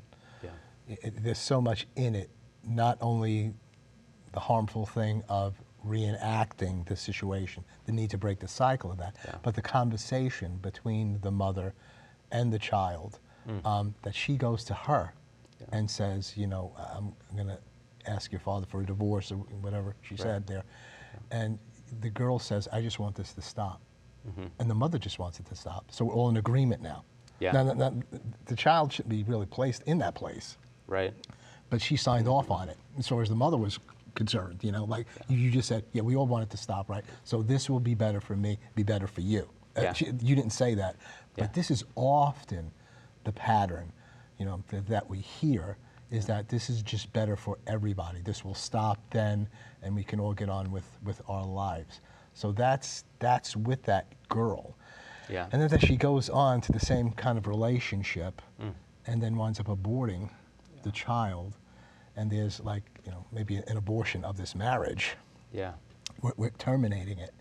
yeah, 0.43 0.50
it, 0.89 1.23
there's 1.23 1.39
so 1.39 1.61
much 1.61 1.87
in 1.97 2.15
it. 2.15 2.31
Not 2.67 2.97
only 3.03 3.53
the 4.33 4.41
harmful 4.41 4.87
thing 4.87 5.23
of 5.29 5.61
reenacting 5.87 6.87
the 6.87 6.97
situation, 6.97 7.62
the 7.85 7.93
need 7.93 8.09
to 8.11 8.19
break 8.19 8.39
the 8.41 8.49
cycle 8.49 8.91
of 8.91 8.97
that, 8.99 9.17
Yeah. 9.25 9.35
but 9.43 9.55
the 9.55 9.62
conversation 9.62 10.57
between 10.57 11.21
the 11.21 11.31
mother 11.31 11.75
and 12.33 12.50
the 12.53 12.59
child, 12.59 13.19
um, 13.67 13.95
that 14.03 14.15
she 14.15 14.37
goes 14.37 14.65
to 14.65 14.75
her 14.75 15.12
Yeah. 15.61 15.67
and 15.73 15.91
says, 15.91 16.37
you 16.39 16.47
know, 16.47 16.73
I'm, 16.79 17.12
I'm 17.29 17.37
going 17.37 17.49
to 17.49 17.59
ask 18.07 18.33
your 18.33 18.41
father 18.41 18.65
for 18.65 18.81
a 18.81 18.87
divorce 18.87 19.31
or 19.31 19.37
whatever 19.37 19.95
she 20.00 20.15
Right. 20.15 20.23
said 20.23 20.47
there. 20.47 20.65
And 21.31 21.59
the 22.00 22.11
girl 22.11 22.38
says, 22.38 22.68
I 22.73 22.80
just 22.82 22.99
want 22.99 23.14
this 23.16 23.32
to 23.35 23.42
stop. 23.42 23.80
and 24.59 24.68
the 24.70 24.75
mother 24.75 24.99
just 24.99 25.18
wants 25.18 25.40
it 25.40 25.47
to 25.47 25.54
stop. 25.56 25.87
So 25.90 26.04
we're 26.04 26.12
all 26.14 26.28
in 26.28 26.37
agreement 26.37 26.82
now. 26.82 27.04
Yeah. 27.40 27.52
Now, 27.52 27.73
now- 27.73 27.94
the 28.44 28.54
child 28.54 28.92
shouldn't 28.92 29.09
be 29.09 29.23
really 29.23 29.47
placed 29.47 29.82
in 29.85 29.97
that 29.99 30.14
place, 30.14 30.59
Right. 30.87 31.14
but 31.70 31.80
she 31.80 31.97
signed 31.97 32.28
off 32.28 32.50
on 32.50 32.68
it 32.68 32.76
as 32.99 33.09
far 33.09 33.23
as 33.23 33.30
the 33.30 33.35
mother 33.35 33.56
was 33.56 33.78
concerned. 34.14 34.62
You 34.62 34.73
know, 34.73 34.85
like 34.85 35.06
you- 35.28 35.38
you 35.38 35.50
just 35.50 35.68
said, 35.68 35.85
yeah, 35.94 36.02
we 36.02 36.16
all 36.16 36.26
want 36.26 36.42
it 36.44 36.50
to 36.50 36.59
stop, 36.59 36.90
right? 36.90 37.02
So 37.25 37.42
this 37.42 37.70
will 37.70 37.80
be 37.80 37.94
better 37.94 38.20
for 38.20 38.37
me, 38.37 38.59
be 38.75 38.82
better 38.82 39.06
for 39.06 39.23
you. 39.23 39.49
Uh, 39.75 39.94
she- 39.94 40.06
you 40.20 40.37
didn't 40.37 40.50
say 40.52 40.75
that, 40.75 40.97
but 41.35 41.44
Yeah. 41.44 41.50
this 41.54 41.70
is 41.70 41.82
often 41.97 42.73
the 43.25 43.32
pattern, 43.32 43.90
you 44.37 44.44
know, 44.44 44.62
that, 44.68 44.87
that 44.88 45.09
we 45.09 45.20
hear 45.20 45.78
is 46.11 46.26
that 46.26 46.49
this 46.49 46.69
is 46.71 46.83
just 46.83 47.12
better 47.12 47.37
for 47.37 47.59
everybody. 47.67 48.21
This 48.23 48.45
will 48.45 48.55
stop 48.55 48.99
then, 49.11 49.49
and 49.83 49.95
we 49.95 50.02
can 50.02 50.19
all 50.21 50.35
get 50.35 50.49
on 50.49 50.71
with, 50.73 50.85
with 51.05 51.21
our 51.29 51.45
lives. 51.47 52.00
So 52.35 52.52
that's 52.52 53.05
that's 53.19 53.57
with 53.57 53.83
that 53.85 54.07
girl. 54.29 54.76
Yeah. 55.29 55.47
And 55.52 55.61
then 55.62 55.69
that 55.69 55.85
she 55.87 55.97
goes 55.97 56.29
on 56.29 56.61
to 56.62 56.73
the 56.73 56.81
same 56.81 57.12
kind 57.12 57.38
of 57.38 57.47
relationship, 57.47 58.43
Mm. 58.61 58.73
and 59.07 59.23
then 59.23 59.37
winds 59.37 59.61
up 59.61 59.67
aborting 59.67 60.31
the 60.83 60.90
child, 60.93 61.57
and 62.17 62.31
there's 62.31 62.61
like 62.61 62.83
you 63.05 63.11
know 63.12 63.25
maybe 63.33 63.57
an 63.57 63.76
abortion 63.76 64.25
of 64.25 64.37
this 64.37 64.55
marriage. 64.55 65.17
Yeah. 65.52 65.73
We're, 66.23 66.33
we're 66.37 66.50
terminating 66.50 67.19
it, 67.19 67.33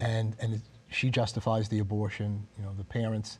and 0.00 0.36
and 0.40 0.54
it, 0.54 0.60
she 0.90 1.10
justifies 1.10 1.68
the 1.68 1.80
abortion. 1.80 2.46
You 2.58 2.64
know 2.64 2.72
the 2.76 2.84
parents 2.84 3.38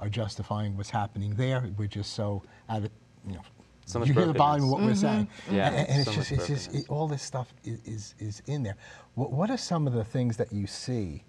are 0.00 0.08
justifying 0.08 0.76
what's 0.76 0.90
happening 0.90 1.34
there. 1.34 1.64
We're 1.76 1.88
just 1.88 2.12
so 2.14 2.42
out 2.68 2.84
of 2.84 2.90
you 3.26 3.34
know. 3.34 3.42
So 3.88 3.98
much 3.98 4.08
you 4.08 4.14
hear 4.14 4.26
the 4.26 4.34
volume 4.34 4.64
of 4.64 4.70
what 4.70 4.82
we're 4.82 4.94
saying, 4.94 5.28
Yeah, 5.50 5.68
and, 5.68 5.88
and 5.88 6.00
it's 6.00 6.10
so 6.10 6.12
just, 6.12 6.32
it's 6.32 6.46
just 6.46 6.74
it, 6.74 6.90
all 6.90 7.08
this 7.08 7.22
stuff 7.22 7.54
is, 7.64 7.80
is 7.86 8.14
is 8.18 8.42
in 8.46 8.62
there. 8.62 8.76
What 9.14 9.32
what 9.32 9.50
are 9.50 9.56
some 9.56 9.86
of 9.86 9.94
the 9.94 10.04
things 10.04 10.36
that 10.36 10.52
you 10.52 10.66
see, 10.66 11.24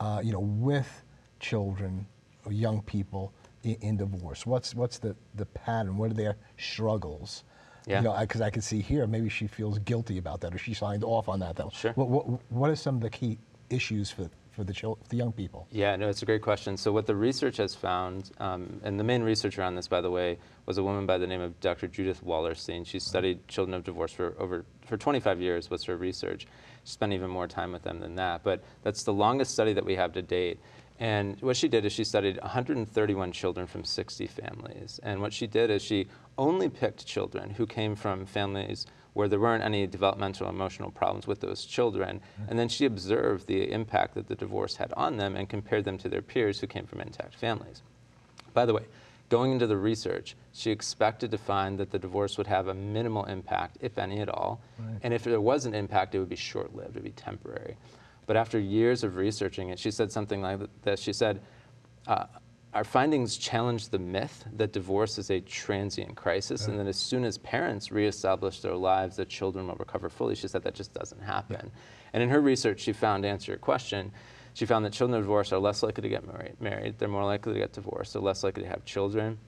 uh, 0.00 0.20
you 0.24 0.32
know, 0.32 0.40
with 0.40 1.04
children 1.38 2.04
or 2.44 2.52
young 2.52 2.82
people 2.82 3.32
in, 3.62 3.76
in 3.80 3.96
divorce? 3.96 4.44
What's 4.44 4.74
what's 4.74 4.98
the 4.98 5.14
the 5.36 5.46
pattern? 5.46 5.96
What 5.96 6.10
are 6.10 6.14
their 6.14 6.36
struggles? 6.58 7.44
Yeah. 7.86 7.98
You 7.98 8.04
know, 8.08 8.16
because 8.20 8.40
I, 8.40 8.50
can 8.50 8.60
see 8.60 8.80
here 8.80 9.06
maybe 9.06 9.28
she 9.28 9.46
feels 9.46 9.78
guilty 9.78 10.18
about 10.18 10.40
that, 10.40 10.52
or 10.52 10.58
she 10.58 10.74
signed 10.74 11.04
off 11.04 11.28
on 11.28 11.38
that. 11.40 11.54
Though. 11.54 11.70
Sure. 11.72 11.92
What 11.92 12.08
what 12.08 12.50
what 12.50 12.70
are 12.70 12.76
some 12.76 12.96
of 12.96 13.02
the 13.02 13.10
key 13.10 13.38
issues 13.70 14.10
for 14.10 14.28
for 14.50 14.64
the 14.64 14.72
chil- 14.72 14.98
the 15.08 15.16
young 15.16 15.32
people? 15.32 15.66
Yeah, 15.70 15.96
no, 15.96 16.08
it's 16.08 16.22
a 16.22 16.26
great 16.26 16.42
question. 16.42 16.76
So 16.76 16.92
what 16.92 17.06
the 17.06 17.14
research 17.14 17.56
has 17.58 17.74
found, 17.74 18.30
um, 18.38 18.80
and 18.82 18.98
the 18.98 19.04
main 19.04 19.22
researcher 19.22 19.62
on 19.62 19.74
this, 19.74 19.88
by 19.88 20.00
the 20.00 20.10
way, 20.10 20.38
was 20.66 20.78
a 20.78 20.82
woman 20.82 21.06
by 21.06 21.18
the 21.18 21.26
name 21.26 21.40
of 21.40 21.58
Dr. 21.60 21.86
Judith 21.86 22.24
Wallerstein. 22.24 22.86
She 22.86 22.98
studied 22.98 23.46
children 23.48 23.74
of 23.74 23.84
divorce 23.84 24.12
for 24.12 24.34
over 24.38 24.64
for 24.86 24.96
25 24.96 25.40
years. 25.40 25.70
Was 25.70 25.84
her 25.84 25.96
research? 25.96 26.46
She 26.84 26.92
spent 26.92 27.12
even 27.12 27.30
more 27.30 27.46
time 27.46 27.72
with 27.72 27.82
them 27.82 28.00
than 28.00 28.16
that. 28.16 28.42
But 28.42 28.62
that's 28.82 29.04
the 29.04 29.12
longest 29.12 29.52
study 29.52 29.72
that 29.72 29.84
we 29.84 29.94
have 29.96 30.12
to 30.14 30.22
date. 30.22 30.58
And 30.98 31.40
what 31.40 31.56
she 31.56 31.66
did 31.66 31.86
is 31.86 31.92
she 31.94 32.04
studied 32.04 32.38
131 32.42 33.32
children 33.32 33.66
from 33.66 33.84
60 33.84 34.26
families. 34.26 35.00
And 35.02 35.22
what 35.22 35.32
she 35.32 35.46
did 35.46 35.70
is 35.70 35.80
she 35.82 36.08
only 36.36 36.68
picked 36.68 37.06
children 37.06 37.50
who 37.50 37.66
came 37.66 37.96
from 37.96 38.26
families 38.26 38.84
where 39.12 39.28
there 39.28 39.40
weren't 39.40 39.64
any 39.64 39.86
developmental 39.86 40.46
or 40.46 40.50
emotional 40.50 40.90
problems 40.90 41.26
with 41.26 41.40
those 41.40 41.64
children. 41.64 42.20
And 42.48 42.58
then 42.58 42.68
she 42.68 42.84
observed 42.86 43.46
the 43.46 43.70
impact 43.70 44.14
that 44.14 44.28
the 44.28 44.34
divorce 44.36 44.76
had 44.76 44.92
on 44.94 45.16
them 45.16 45.36
and 45.36 45.48
compared 45.48 45.84
them 45.84 45.98
to 45.98 46.08
their 46.08 46.22
peers 46.22 46.60
who 46.60 46.66
came 46.66 46.86
from 46.86 47.00
intact 47.00 47.34
families. 47.34 47.82
By 48.54 48.66
the 48.66 48.74
way, 48.74 48.84
going 49.28 49.52
into 49.52 49.66
the 49.66 49.76
research, 49.76 50.36
she 50.52 50.70
expected 50.70 51.30
to 51.30 51.38
find 51.38 51.78
that 51.78 51.90
the 51.90 51.98
divorce 51.98 52.36
would 52.38 52.46
have 52.46 52.68
a 52.68 52.74
minimal 52.74 53.24
impact, 53.24 53.78
if 53.80 53.98
any 53.98 54.20
at 54.20 54.28
all. 54.28 54.60
And 55.02 55.14
if 55.14 55.24
there 55.24 55.40
was 55.40 55.66
an 55.66 55.74
impact, 55.74 56.14
it 56.14 56.18
would 56.18 56.28
be 56.28 56.36
short 56.36 56.74
lived, 56.74 56.96
it 56.96 57.02
would 57.02 57.04
be 57.04 57.10
temporary. 57.10 57.76
But 58.26 58.36
after 58.36 58.58
years 58.58 59.02
of 59.02 59.16
researching 59.16 59.70
it, 59.70 59.78
she 59.78 59.90
said 59.90 60.12
something 60.12 60.40
like 60.40 60.60
this. 60.82 61.00
She 61.00 61.12
said, 61.12 61.40
uh, 62.06 62.26
our 62.72 62.84
findings 62.84 63.36
challenge 63.36 63.88
the 63.88 63.98
myth 63.98 64.44
that 64.56 64.72
divorce 64.72 65.18
is 65.18 65.30
a 65.30 65.40
transient 65.40 66.14
crisis 66.14 66.68
and 66.68 66.78
that 66.78 66.86
as 66.86 66.96
soon 66.96 67.24
as 67.24 67.36
parents 67.38 67.90
reestablish 67.90 68.60
their 68.60 68.76
lives, 68.76 69.16
the 69.16 69.24
children 69.24 69.66
will 69.66 69.74
recover 69.74 70.08
fully. 70.08 70.36
She 70.36 70.46
said 70.46 70.62
that 70.62 70.74
just 70.74 70.94
doesn't 70.94 71.20
happen. 71.20 71.70
And 72.12 72.22
in 72.22 72.28
her 72.28 72.40
research, 72.40 72.80
she 72.80 72.92
found, 72.92 73.24
to 73.24 73.28
answer 73.28 73.50
your 73.50 73.58
question, 73.58 74.12
she 74.54 74.66
found 74.66 74.84
that 74.84 74.92
children 74.92 75.18
of 75.18 75.24
divorce 75.24 75.52
are 75.52 75.58
less 75.58 75.82
likely 75.82 76.02
to 76.02 76.08
get 76.08 76.26
married, 76.26 76.60
married. 76.60 76.98
They're 76.98 77.08
more 77.08 77.24
likely 77.24 77.54
to 77.54 77.58
get 77.58 77.72
divorced. 77.72 78.12
They're 78.12 78.22
less 78.22 78.44
likely 78.44 78.62
to 78.62 78.68
have 78.68 78.84
children. 78.84 79.38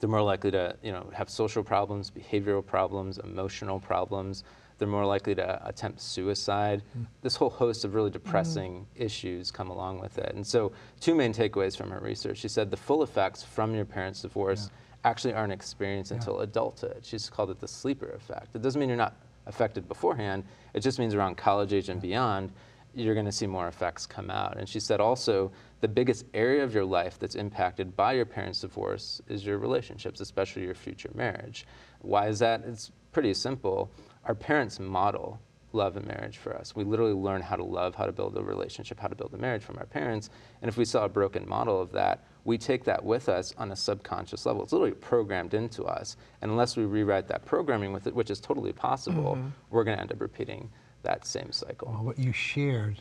They're 0.00 0.10
more 0.10 0.22
likely 0.22 0.50
to, 0.50 0.76
you 0.82 0.92
know, 0.92 1.08
have 1.12 1.30
social 1.30 1.62
problems, 1.62 2.10
behavioral 2.10 2.66
problems, 2.66 3.18
emotional 3.18 3.78
problems. 3.78 4.42
They're 4.78 4.88
more 4.88 5.06
likely 5.06 5.34
to 5.36 5.66
attempt 5.66 6.00
suicide. 6.00 6.82
Hmm. 6.92 7.04
This 7.22 7.36
whole 7.36 7.50
host 7.50 7.84
of 7.84 7.94
really 7.94 8.10
depressing 8.10 8.72
mm-hmm. 8.72 9.02
issues 9.02 9.50
come 9.50 9.70
along 9.70 10.00
with 10.00 10.18
it. 10.18 10.34
And 10.34 10.46
so, 10.46 10.72
two 11.00 11.14
main 11.14 11.32
takeaways 11.32 11.76
from 11.76 11.90
her 11.90 12.00
research. 12.00 12.38
She 12.38 12.48
said 12.48 12.70
the 12.70 12.76
full 12.76 13.02
effects 13.02 13.42
from 13.42 13.74
your 13.74 13.84
parents' 13.84 14.22
divorce 14.22 14.70
actually 15.04 15.34
aren't 15.34 15.52
experienced 15.52 16.10
until 16.10 16.40
adulthood. 16.40 16.98
She's 17.02 17.30
called 17.30 17.50
it 17.50 17.60
the 17.60 17.68
sleeper 17.68 18.10
effect. 18.10 18.54
It 18.54 18.62
doesn't 18.62 18.78
mean 18.78 18.88
you're 18.88 18.98
not 18.98 19.14
affected 19.46 19.86
beforehand. 19.88 20.44
It 20.74 20.80
just 20.80 20.98
means 20.98 21.14
around 21.14 21.36
college 21.36 21.72
age 21.72 21.88
and 21.88 22.02
beyond, 22.02 22.52
you're 22.96 23.14
going 23.14 23.26
to 23.26 23.32
see 23.32 23.46
more 23.46 23.68
effects 23.68 24.06
come 24.06 24.30
out. 24.30 24.56
And 24.56 24.68
she 24.68 24.80
said 24.80 25.00
also 25.00 25.52
the 25.80 25.88
biggest 25.88 26.24
area 26.34 26.64
of 26.64 26.74
your 26.74 26.84
life 26.84 27.18
that's 27.18 27.34
impacted 27.34 27.94
by 27.94 28.14
your 28.14 28.24
parents' 28.24 28.62
divorce 28.62 29.20
is 29.28 29.44
your 29.44 29.58
relationships, 29.58 30.20
especially 30.20 30.62
your 30.64 30.74
future 30.74 31.10
marriage. 31.14 31.66
Why 32.00 32.28
is 32.28 32.38
that? 32.38 32.62
It's 32.66 32.90
pretty 33.12 33.34
simple. 33.34 33.90
Our 34.26 34.34
parents 34.34 34.78
model 34.78 35.40
love 35.72 35.96
and 35.96 36.06
marriage 36.06 36.38
for 36.38 36.56
us. 36.56 36.74
We 36.74 36.84
literally 36.84 37.12
learn 37.12 37.42
how 37.42 37.54
to 37.54 37.62
love, 37.62 37.94
how 37.94 38.06
to 38.06 38.12
build 38.12 38.36
a 38.36 38.42
relationship, 38.42 38.98
how 38.98 39.08
to 39.08 39.14
build 39.14 39.34
a 39.34 39.38
marriage 39.38 39.62
from 39.62 39.78
our 39.78 39.86
parents. 39.86 40.30
And 40.62 40.68
if 40.68 40.76
we 40.76 40.84
saw 40.84 41.04
a 41.04 41.08
broken 41.08 41.48
model 41.48 41.80
of 41.80 41.92
that, 41.92 42.24
we 42.44 42.58
take 42.58 42.84
that 42.84 43.04
with 43.04 43.28
us 43.28 43.54
on 43.58 43.70
a 43.72 43.76
subconscious 43.76 44.46
level. 44.46 44.62
It's 44.62 44.72
literally 44.72 44.94
programmed 44.94 45.54
into 45.54 45.84
us. 45.84 46.16
And 46.40 46.50
unless 46.50 46.76
we 46.76 46.84
rewrite 46.84 47.28
that 47.28 47.44
programming 47.44 47.92
with 47.92 48.06
it, 48.06 48.14
which 48.14 48.30
is 48.30 48.40
totally 48.40 48.72
possible, 48.72 49.36
mm-hmm. 49.36 49.48
we're 49.70 49.84
going 49.84 49.96
to 49.96 50.00
end 50.00 50.12
up 50.12 50.20
repeating 50.20 50.70
that 51.02 51.26
same 51.26 51.52
cycle. 51.52 51.92
Well, 51.92 52.04
what 52.04 52.18
you 52.18 52.32
shared 52.32 53.00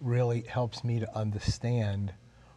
really 0.00 0.42
helps 0.42 0.84
me 0.84 1.00
to 1.00 1.16
understand 1.16 2.12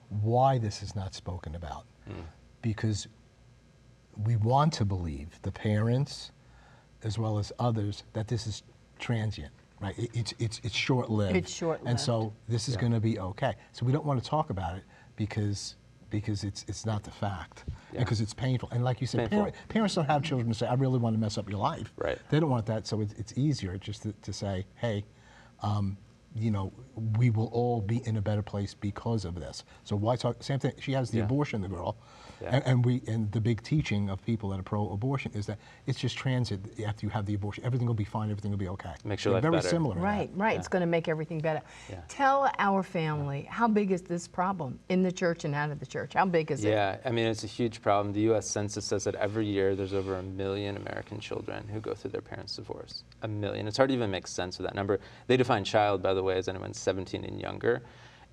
why 0.09 0.57
this 0.57 0.83
is 0.83 0.95
not 0.95 1.15
spoken 1.15 1.55
about. 1.55 1.85
Hmm. 2.05 2.21
Because 2.61 3.07
we 4.17 4.35
want 4.35 4.73
to 4.73 4.85
believe, 4.85 5.39
the 5.41 5.51
parents 5.51 6.31
as 7.03 7.17
well 7.17 7.39
as 7.39 7.51
others, 7.59 8.03
that 8.13 8.27
this 8.27 8.47
is 8.47 8.63
transient, 8.99 9.51
right? 9.81 9.97
It- 9.97 10.11
It's, 10.13 10.33
it's, 10.39 10.61
it's 10.63 10.75
short 10.75 11.09
lived. 11.09 11.35
It's 11.35 11.51
short-lived. 11.53 11.87
And 11.89 11.99
so 11.99 12.33
this 12.47 12.69
is 12.69 12.77
going 12.77 12.91
to 12.91 12.99
be 12.99 13.19
okay. 13.19 13.55
So 13.71 13.85
we 13.85 13.91
don't 13.91 14.05
want 14.05 14.21
to 14.23 14.29
talk 14.29 14.49
about 14.49 14.75
it 14.77 14.83
because, 15.15 15.75
because 16.09 16.43
it's, 16.43 16.65
it's 16.67 16.85
not 16.85 17.03
the 17.03 17.11
fact. 17.11 17.63
Yeah. 17.93 17.99
Because 17.99 18.21
it's 18.21 18.33
painful. 18.33 18.69
And 18.71 18.83
like 18.83 19.01
you 19.01 19.07
said, 19.07 19.29
Painful. 19.29 19.51
par- 19.51 19.53
parents 19.69 19.95
don't 19.95 20.05
have 20.05 20.23
children 20.23 20.49
to 20.49 20.55
say, 20.55 20.67
I 20.67 20.75
really 20.75 20.99
want 20.99 21.15
to 21.15 21.19
mess 21.19 21.37
up 21.37 21.49
your 21.49 21.59
life. 21.59 21.91
Right. 21.97 22.17
They 22.29 22.39
don't 22.39 22.49
want 22.49 22.65
that, 22.67 22.87
so 22.87 23.01
it's, 23.01 23.13
it's 23.13 23.33
easier 23.37 23.77
just 23.77 24.03
to, 24.03 24.13
to 24.21 24.33
say, 24.33 24.65
hey, 24.75 25.03
um, 25.61 25.97
you 26.35 26.51
know, 26.51 26.71
we 27.17 27.29
will 27.29 27.47
all 27.47 27.81
be 27.81 28.01
in 28.05 28.17
a 28.17 28.21
better 28.21 28.41
place 28.41 28.73
because 28.73 29.25
of 29.25 29.35
this. 29.35 29.63
So 29.83 29.95
why 29.95 30.15
talk? 30.15 30.41
Same 30.41 30.59
thing. 30.59 30.73
She 30.79 30.93
has 30.93 31.09
the 31.11 31.17
Yeah. 31.17 31.25
abortion, 31.25 31.61
the 31.61 31.67
girl, 31.67 31.97
Yeah. 32.41 32.55
and, 32.55 32.63
and 32.65 32.85
we 32.85 33.01
and 33.07 33.29
the 33.31 33.41
big 33.41 33.61
teaching 33.63 34.09
of 34.09 34.23
people 34.25 34.49
that 34.49 34.59
are 34.59 34.63
pro-abortion 34.63 35.31
is 35.33 35.45
that 35.47 35.57
it's 35.87 35.99
just 35.99 36.17
transit. 36.17 36.59
After 36.85 37.05
you 37.05 37.09
have 37.09 37.25
the 37.25 37.33
abortion, 37.33 37.65
everything 37.65 37.85
will 37.87 37.93
be 37.95 38.05
fine. 38.05 38.29
Everything 38.31 38.49
will 38.51 38.57
be 38.57 38.69
okay. 38.69 38.93
Make 39.03 39.19
sure 39.19 39.33
They're 39.33 39.41
very 39.41 39.55
better. 39.57 39.67
similar. 39.67 39.95
in 39.95 40.01
that. 40.01 40.07
Right, 40.07 40.29
right. 40.35 40.57
It's 40.57 40.67
going 40.69 40.81
to 40.81 40.87
make 40.87 41.07
everything 41.09 41.39
better. 41.39 41.61
Yeah. 41.89 41.99
Tell 42.07 42.49
our 42.59 42.81
family 42.81 43.45
how 43.49 43.67
big 43.67 43.91
is 43.91 44.01
this 44.03 44.27
problem 44.27 44.79
in 44.89 45.03
the 45.03 45.11
church 45.11 45.43
and 45.43 45.53
out 45.53 45.69
of 45.71 45.79
the 45.79 45.85
church? 45.85 46.13
How 46.13 46.25
big 46.25 46.49
is 46.51 46.63
it? 46.63 46.69
Yeah, 46.69 46.97
I 47.03 47.11
mean, 47.11 47.25
it's 47.27 47.43
a 47.43 47.47
huge 47.47 47.81
problem. 47.81 48.13
The 48.13 48.21
US 48.33 48.47
Census 48.49 48.85
says 48.85 49.03
that 49.03 49.15
every 49.15 49.45
year 49.45 49.75
there's 49.75 49.93
over 49.93 50.15
a 50.15 50.23
million 50.23 50.77
American 50.77 51.19
children 51.19 51.67
who 51.67 51.79
go 51.81 51.93
through 51.93 52.11
their 52.11 52.21
parents' 52.21 52.55
divorce. 52.55 53.03
A 53.23 53.27
million. 53.27 53.67
It's 53.67 53.77
hard 53.77 53.89
to 53.89 53.95
even 53.95 54.09
make 54.09 54.27
sense 54.27 54.59
of 54.59 54.63
that 54.63 54.75
number. 54.75 54.99
They 55.27 55.35
define 55.37 55.63
child, 55.65 56.01
by 56.01 56.13
the 56.13 56.20
way, 56.23 56.37
as 56.37 56.47
anyone 56.47 56.73
17 56.73 57.23
and 57.23 57.39
younger. 57.39 57.83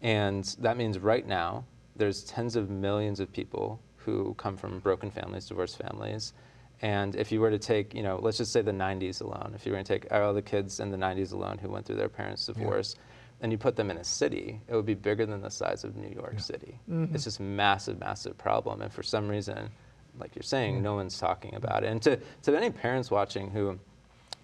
And 0.02 0.44
that 0.60 0.76
means 0.76 0.98
right 0.98 1.26
now 1.26 1.64
there's 1.96 2.24
tens 2.24 2.56
of 2.56 2.70
millions 2.70 3.20
of 3.20 3.32
people 3.32 3.80
who 3.96 4.34
come 4.34 4.56
from 4.56 4.78
broken 4.78 5.10
families, 5.10 5.46
divorced 5.46 5.76
families. 5.76 6.32
And 6.80 7.16
if 7.16 7.32
you 7.32 7.40
were 7.40 7.50
to 7.50 7.58
take, 7.58 7.92
you 7.92 8.02
know, 8.02 8.18
let's 8.22 8.38
just 8.38 8.52
say 8.52 8.62
the 8.62 8.70
90s 8.70 9.20
alone, 9.20 9.52
if 9.54 9.66
you 9.66 9.72
were 9.72 9.78
to 9.78 9.84
take 9.84 10.10
all 10.12 10.32
the 10.32 10.42
kids 10.42 10.78
in 10.78 10.90
the 10.90 10.96
90s 10.96 11.32
alone 11.32 11.58
who 11.58 11.68
went 11.68 11.84
through 11.84 11.96
their 11.96 12.08
parents' 12.08 12.46
divorce, 12.46 12.94
and 13.40 13.52
you 13.52 13.58
put 13.58 13.76
them 13.76 13.90
in 13.90 13.98
a 13.98 14.04
city, 14.04 14.60
it 14.68 14.74
would 14.74 14.86
be 14.86 14.94
bigger 14.94 15.24
than 15.26 15.40
the 15.42 15.50
size 15.50 15.84
of 15.84 15.96
New 15.96 16.08
York 16.08 16.40
City. 16.40 16.78
Mm-hmm. 16.90 17.14
It's 17.14 17.24
just 17.24 17.40
massive, 17.40 17.98
massive 18.00 18.36
problem. 18.36 18.82
And 18.82 18.92
for 18.92 19.02
some 19.02 19.28
reason, 19.28 19.70
like 20.18 20.34
you're 20.34 20.42
saying, 20.42 20.82
no 20.82 20.94
one's 20.94 21.18
talking 21.18 21.54
about 21.54 21.84
it. 21.84 21.88
And 21.88 22.02
to, 22.02 22.18
to 22.42 22.56
any 22.56 22.70
parents 22.70 23.10
watching 23.10 23.50
who 23.50 23.78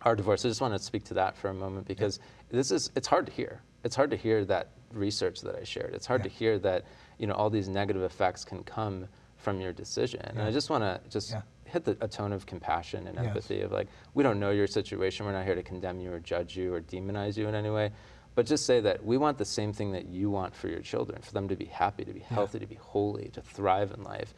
are 0.04 0.14
divorce. 0.14 0.44
I 0.44 0.48
just 0.48 0.60
want 0.60 0.74
to 0.74 0.78
speak 0.82 1.04
to 1.04 1.14
that 1.14 1.36
for 1.36 1.48
a 1.48 1.54
moment 1.54 1.86
because 1.86 2.20
this 2.50 2.70
is, 2.70 2.90
it's 2.94 3.08
hard 3.08 3.26
to 3.26 3.32
hear. 3.32 3.62
It's 3.84 3.96
hard 3.96 4.10
to 4.10 4.16
hear 4.16 4.44
that 4.46 4.68
research 4.92 5.40
that 5.40 5.56
I 5.56 5.64
shared. 5.64 5.94
It's 5.94 6.06
hard 6.06 6.20
Yeah. 6.20 6.24
to 6.24 6.28
hear 6.30 6.58
that, 6.60 6.84
you 7.18 7.26
know, 7.26 7.34
all 7.34 7.50
these 7.50 7.68
negative 7.68 8.02
effects 8.02 8.44
can 8.44 8.62
come 8.64 9.06
from 9.36 9.60
your 9.60 9.72
decision. 9.72 10.20
And 10.24 10.40
I 10.42 10.50
just 10.52 10.70
want 10.70 10.82
to 10.84 11.00
just 11.10 11.30
Yeah. 11.32 11.42
hit 11.64 11.84
the, 11.84 11.96
a 12.00 12.08
tone 12.08 12.32
of 12.32 12.46
compassion 12.46 13.06
and 13.06 13.16
Yes. 13.16 13.26
empathy 13.26 13.60
of 13.62 13.72
like, 13.72 13.88
we 14.14 14.22
don't 14.22 14.38
know 14.38 14.50
your 14.50 14.66
situation. 14.66 15.26
We're 15.26 15.32
not 15.32 15.44
here 15.44 15.54
to 15.54 15.62
condemn 15.62 16.00
you 16.00 16.12
or 16.12 16.20
judge 16.20 16.56
you 16.56 16.72
or 16.74 16.80
demonize 16.80 17.36
you 17.36 17.48
in 17.48 17.54
any 17.54 17.70
way. 17.70 17.90
but 18.36 18.46
just 18.46 18.66
say 18.66 18.80
that 18.80 19.04
we 19.04 19.16
want 19.16 19.38
the 19.38 19.44
same 19.44 19.72
thing 19.72 19.92
that 19.92 20.06
you 20.06 20.28
want 20.28 20.52
for 20.56 20.66
your 20.66 20.80
children, 20.80 21.22
for 21.22 21.30
them 21.30 21.46
to 21.46 21.54
be 21.54 21.66
happy, 21.66 22.04
to 22.04 22.12
be 22.12 22.18
healthy, 22.18 22.58
to 22.58 22.66
be 22.66 22.74
holy, 22.74 23.28
to 23.28 23.40
thrive 23.40 23.92
in 23.92 24.02
life. 24.02 24.34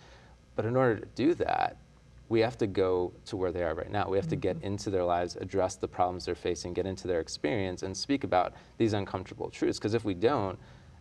But 0.54 0.66
in 0.66 0.76
order 0.76 1.00
to 1.00 1.06
do 1.14 1.32
that, 1.36 1.78
we 2.28 2.40
have 2.40 2.58
to 2.58 2.66
go 2.66 3.12
to 3.26 3.36
where 3.36 3.52
they 3.52 3.62
are 3.62 3.74
right 3.74 3.90
now. 3.90 4.08
We 4.08 4.16
have 4.16 4.28
to 4.28 4.36
get 4.36 4.56
mm-hmm. 4.56 4.66
into 4.66 4.90
their 4.90 5.04
lives, 5.04 5.36
address 5.36 5.76
the 5.76 5.88
problems 5.88 6.24
they're 6.24 6.34
facing, 6.34 6.74
get 6.74 6.86
into 6.86 7.06
their 7.06 7.20
experience, 7.20 7.82
and 7.82 7.96
speak 7.96 8.24
about 8.24 8.54
these 8.78 8.92
uncomfortable 8.92 9.48
truths. 9.50 9.78
Because 9.78 9.94
if 9.94 10.04
we 10.04 10.14
don't, 10.14 10.58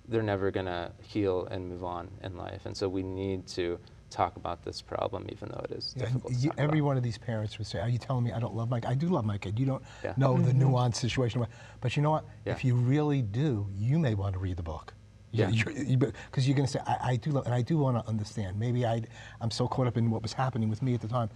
they're 0.08 0.22
never 0.22 0.52
going 0.52 0.68
to 0.68 0.92
heal 1.02 1.48
and 1.50 1.68
move 1.68 1.84
on 1.84 2.10
in 2.24 2.38
life. 2.38 2.66
And 2.66 2.78
so 2.78 2.88
we 2.88 3.02
need 3.02 3.48
to 3.48 3.80
talk 4.12 4.36
about 4.36 4.64
this 4.64 4.82
problem, 4.82 5.26
even 5.32 5.50
though 5.50 5.66
it 5.70 5.72
is 5.72 5.94
Yeah, 5.98 6.06
difficult. 6.06 6.34
to 6.34 6.40
you- 6.40 6.50
talk 6.52 6.60
every 6.60 6.80
about. 6.80 6.88
one 6.88 6.98
of 6.98 7.04
these 7.04 7.18
parents 7.18 7.58
would 7.58 7.66
say, 7.68 7.80
"Are 7.80 7.90
you 7.90 7.98
telling 7.98 8.24
me 8.24 8.32
I 8.32 8.40
don't 8.40 8.56
love 8.56 8.70
my? 8.70 8.80
kid? 8.80 8.90
I 8.90 8.94
do 8.94 9.08
love 9.08 9.26
my 9.26 9.38
kid. 9.40 9.60
You 9.60 9.66
don't 9.66 9.84
Yeah. 10.04 10.14
know 10.16 10.38
the 10.38 10.52
mm-hmm. 10.52 10.74
nuanced 10.74 10.96
situation." 10.96 11.46
But 11.82 11.98
you 11.98 12.04
know 12.04 12.12
what? 12.12 12.26
Yeah. 12.46 12.54
If 12.54 12.64
you 12.64 12.76
really 12.76 13.24
do, 13.24 13.68
you 13.76 13.98
may 13.98 14.14
want 14.14 14.34
to 14.34 14.40
read 14.40 14.58
the 14.58 14.64
book. 14.64 14.94
Yeah. 15.36 15.52
Because 15.52 16.48
you, 16.48 16.52
you're 16.52 16.56
going 16.56 16.66
to 16.66 16.72
say, 16.72 16.80
I, 16.86 16.98
"I 17.12 17.16
do 17.18 17.32
love," 17.32 17.46
and 17.46 17.54
I 17.54 17.62
do 17.62 17.78
want 17.78 17.98
to 17.98 18.08
understand. 18.10 18.58
Maybe 18.60 18.86
I, 18.86 19.02
I'm 19.42 19.52
so 19.52 19.68
caught 19.68 19.88
up 19.88 19.98
in 19.98 20.10
what 20.10 20.22
was 20.22 20.34
happening 20.34 20.70
with 20.70 20.82
me 20.82 20.94
at 20.94 21.02
the 21.02 21.08
time. 21.08 21.30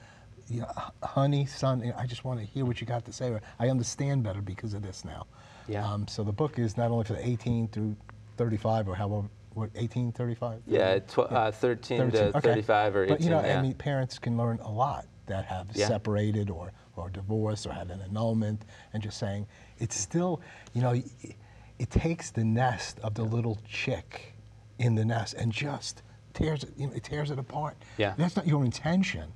You 0.47 0.61
know, 0.61 0.71
honey, 1.03 1.45
son, 1.45 1.93
I 1.97 2.05
just 2.07 2.23
want 2.23 2.39
to 2.39 2.45
hear 2.45 2.65
what 2.65 2.81
you 2.81 2.87
got 2.87 3.05
to 3.05 3.13
say. 3.13 3.29
Or 3.29 3.41
I 3.59 3.69
understand 3.69 4.23
better 4.23 4.41
because 4.41 4.73
of 4.73 4.81
this 4.81 5.05
now. 5.05 5.27
Yeah. 5.67 5.87
Um, 5.87 6.07
so 6.07 6.23
the 6.23 6.31
book 6.31 6.57
is 6.57 6.75
not 6.77 6.89
only 6.89 7.03
for 7.03 7.13
the 7.13 7.27
18 7.27 7.67
through 7.67 7.95
35 8.37 8.87
or 8.87 8.95
however, 8.95 9.27
what 9.53 9.69
18, 9.75 10.11
35? 10.11 10.61
Yeah, 10.65 10.99
tw- 10.99 11.19
uh, 11.19 11.51
13 11.51 12.11
to 12.11 12.27
okay. 12.29 12.41
35 12.41 12.95
or 12.95 13.03
18. 13.03 13.15
But 13.15 13.21
you 13.23 13.29
know, 13.29 13.41
yeah. 13.41 13.59
I 13.59 13.61
mean, 13.61 13.73
parents 13.73 14.17
can 14.17 14.37
learn 14.37 14.59
a 14.63 14.71
lot 14.71 15.05
that 15.27 15.45
have 15.45 15.67
Yeah. 15.73 15.87
separated 15.87 16.49
or, 16.49 16.71
or 16.95 17.09
divorced 17.11 17.67
or 17.67 17.71
had 17.73 17.91
an 17.91 18.01
annulment, 18.01 18.63
and 18.93 19.03
just 19.03 19.19
saying 19.19 19.45
it's 19.77 19.95
still, 19.95 20.41
you 20.73 20.81
know, 20.81 20.99
it, 21.79 21.89
takes 21.89 22.31
the 22.31 22.43
nest 22.43 22.99
of 22.99 23.15
the 23.15 23.23
little 23.23 23.57
chick 23.67 24.33
in 24.77 24.95
the 24.95 25.05
nest 25.05 25.33
and 25.33 25.51
just 25.51 26.03
tears 26.33 26.63
it, 26.63 26.71
you 26.77 26.87
know, 26.87 26.93
it 26.93 27.03
tears 27.03 27.31
it 27.31 27.39
apart. 27.39 27.77
Yeah. 27.97 28.13
That's 28.17 28.35
not 28.35 28.47
your 28.47 28.63
intention, 28.63 29.31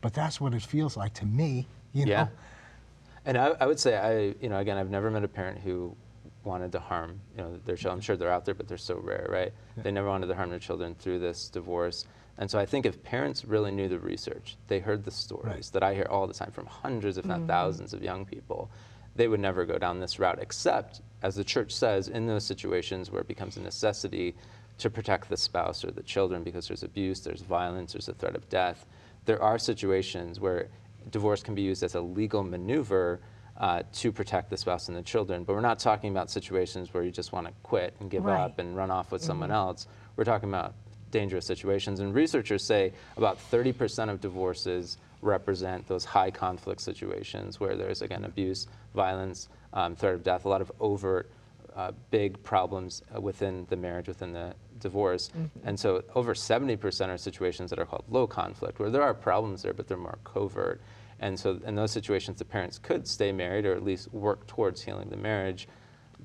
but 0.00 0.12
that's 0.12 0.40
what 0.40 0.54
it 0.54 0.62
feels 0.62 0.96
like 0.96 1.14
to 1.14 1.26
me. 1.26 1.66
You 1.92 2.06
know. 2.06 2.12
Yeah. 2.12 2.26
And 3.26 3.38
I, 3.38 3.52
I 3.60 3.66
would 3.66 3.80
say, 3.80 3.96
I, 3.96 4.34
you 4.42 4.48
know, 4.48 4.58
again, 4.58 4.76
I've 4.76 4.90
never 4.90 5.10
met 5.10 5.24
a 5.24 5.28
parent 5.28 5.60
who 5.60 5.96
wanted 6.44 6.72
to 6.72 6.80
harm, 6.80 7.20
you 7.36 7.42
know, 7.42 7.58
their 7.64 7.76
child. 7.76 7.94
I'm 7.94 8.00
sure 8.00 8.16
they're 8.16 8.30
out 8.30 8.44
there, 8.44 8.54
but 8.54 8.68
they're 8.68 8.76
so 8.76 8.96
rare, 8.96 9.26
right? 9.30 9.52
They 9.78 9.90
never 9.90 10.08
wanted 10.08 10.26
to 10.26 10.34
harm 10.34 10.50
their 10.50 10.58
children 10.58 10.94
through 10.98 11.20
this 11.20 11.48
divorce. 11.48 12.06
And 12.36 12.50
so 12.50 12.58
I 12.58 12.66
think 12.66 12.84
if 12.84 13.02
parents 13.02 13.44
really 13.44 13.70
knew 13.70 13.88
the 13.88 13.98
research, 13.98 14.56
they 14.66 14.80
heard 14.80 15.04
the 15.04 15.10
stories 15.10 15.46
Right. 15.46 15.70
that 15.72 15.82
I 15.82 15.94
hear 15.94 16.06
all 16.10 16.26
the 16.26 16.34
time 16.34 16.50
from 16.50 16.66
hundreds, 16.66 17.16
if 17.16 17.24
not 17.24 17.38
mm-hmm. 17.38 17.46
thousands, 17.46 17.94
of 17.94 18.02
young 18.02 18.24
people, 18.24 18.70
they 19.16 19.28
would 19.28 19.40
never 19.40 19.64
go 19.64 19.78
down 19.78 20.00
this 20.00 20.18
route, 20.18 20.38
except, 20.40 21.00
as 21.22 21.36
the 21.36 21.44
church 21.44 21.72
says, 21.72 22.08
in 22.08 22.26
those 22.26 22.44
situations 22.44 23.10
where 23.10 23.20
it 23.20 23.28
becomes 23.28 23.56
a 23.56 23.60
necessity 23.60 24.34
to 24.78 24.90
protect 24.90 25.28
the 25.28 25.36
spouse 25.36 25.84
or 25.84 25.90
the 25.92 26.02
children 26.02 26.42
because 26.42 26.66
there's 26.66 26.82
abuse, 26.82 27.20
there's 27.20 27.42
violence, 27.42 27.92
there's 27.92 28.08
a 28.08 28.14
threat 28.14 28.34
of 28.34 28.48
death. 28.48 28.86
There 29.24 29.40
are 29.40 29.58
situations 29.58 30.40
where 30.40 30.68
divorce 31.10 31.42
can 31.42 31.54
be 31.54 31.62
used 31.62 31.82
as 31.82 31.94
a 31.94 32.00
legal 32.00 32.42
maneuver 32.42 33.20
uh, 33.56 33.84
to 33.92 34.10
protect 34.10 34.50
the 34.50 34.56
spouse 34.56 34.88
and 34.88 34.96
the 34.96 35.02
children. 35.02 35.44
But 35.44 35.52
we're 35.54 35.60
not 35.60 35.78
talking 35.78 36.10
about 36.10 36.28
situations 36.28 36.92
where 36.92 37.04
you 37.04 37.12
just 37.12 37.32
want 37.32 37.46
to 37.46 37.52
quit 37.62 37.94
and 38.00 38.10
give 38.10 38.24
Right. 38.24 38.40
up 38.40 38.58
and 38.58 38.74
run 38.76 38.90
off 38.90 39.12
with 39.12 39.22
someone 39.22 39.52
else. 39.52 39.86
We're 40.16 40.24
talking 40.24 40.48
about 40.48 40.74
dangerous 41.14 41.46
situations. 41.46 42.00
And 42.00 42.12
researchers 42.12 42.64
say 42.64 42.92
about 43.16 43.38
30% 43.38 44.10
of 44.10 44.20
divorces 44.20 44.98
represent 45.22 45.86
those 45.86 46.04
high 46.04 46.30
conflict 46.30 46.80
situations 46.80 47.60
where 47.60 47.76
there's, 47.76 48.02
again, 48.02 48.24
abuse, 48.24 48.66
violence, 48.96 49.48
um, 49.72 49.94
threat 49.94 50.14
of 50.14 50.24
death, 50.24 50.44
a 50.44 50.48
lot 50.48 50.60
of 50.60 50.72
overt, 50.80 51.30
uh, 51.76 51.92
big 52.10 52.42
problems 52.42 53.02
uh, 53.14 53.20
within 53.20 53.64
the 53.70 53.76
marriage, 53.76 54.08
within 54.08 54.32
the 54.32 54.54
divorce. 54.80 55.30
And 55.64 55.78
so 55.78 56.02
over 56.16 56.34
70% 56.34 57.08
are 57.08 57.16
situations 57.16 57.70
that 57.70 57.78
are 57.78 57.86
called 57.86 58.04
low 58.10 58.26
conflict, 58.26 58.80
where 58.80 58.90
there 58.90 59.02
are 59.02 59.14
problems 59.14 59.62
there, 59.62 59.72
but 59.72 59.86
they're 59.86 59.96
more 59.96 60.18
covert. 60.24 60.80
And 61.20 61.38
so 61.38 61.60
in 61.64 61.76
those 61.76 61.92
situations, 61.92 62.38
the 62.38 62.44
parents 62.44 62.78
could 62.78 63.06
stay 63.06 63.30
married 63.30 63.66
or 63.66 63.74
at 63.74 63.84
least 63.84 64.12
work 64.12 64.46
towards 64.48 64.82
healing 64.82 65.10
the 65.10 65.16
marriage. 65.16 65.68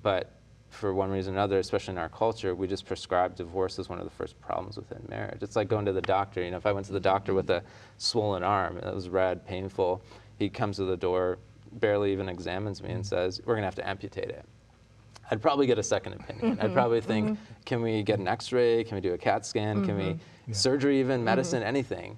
But 0.01 0.31
for 0.69 0.93
one 0.93 1.09
reason 1.09 1.33
or 1.33 1.37
another, 1.37 1.59
especially 1.59 1.93
in 1.93 1.97
our 1.97 2.09
culture, 2.09 2.53
we 2.55 2.67
just 2.67 2.85
prescribe 2.85 3.35
divorce 3.35 3.79
as 3.79 3.89
one 3.89 3.99
of 3.99 4.05
the 4.05 4.11
first 4.11 4.39
problems 4.39 4.77
within 4.77 5.03
marriage. 5.09 5.41
It's 5.41 5.55
like 5.55 5.67
going 5.67 5.85
to 5.85 5.93
the 5.93 6.01
doctor. 6.01 6.43
You 6.43 6.51
know, 6.51 6.57
if 6.57 6.65
I 6.65 6.71
went 6.71 6.85
to 6.87 6.93
the 6.93 6.99
doctor 6.99 7.33
with 7.33 7.49
a 7.49 7.63
swollen 7.97 8.43
arm, 8.43 8.77
it 8.77 8.93
was 8.93 9.09
red, 9.09 9.45
painful, 9.45 10.01
he 10.37 10.49
comes 10.49 10.77
to 10.77 10.85
the 10.85 10.97
door, 10.97 11.37
barely 11.73 12.11
even 12.11 12.29
examines 12.29 12.81
me 12.81 12.91
and 12.91 13.05
says, 13.05 13.41
we're 13.45 13.55
going 13.55 13.63
to 13.63 13.67
have 13.67 13.75
to 13.75 13.87
amputate 13.87 14.29
it. 14.29 14.45
I'd 15.31 15.41
probably 15.41 15.67
get 15.67 15.77
a 15.77 15.83
second 15.83 16.13
opinion. 16.13 16.53
I'd 16.53 16.65
mm-hmm. 16.65 16.73
probably 16.73 17.01
think, 17.01 17.31
mm-hmm. 17.31 17.43
can 17.65 17.81
we 17.81 18.01
get 18.01 18.19
an 18.19 18.27
X-ray? 18.27 18.83
Can 18.83 18.95
we 18.95 19.01
do 19.01 19.13
a 19.13 19.17
CAT 19.17 19.45
scan? 19.45 19.85
Can 19.85 19.95
we 19.97 20.03
mm-hmm. 20.03 20.53
surgery, 20.53 20.99
even 20.99 21.23
medicine, 21.23 21.61
anything? 21.61 22.17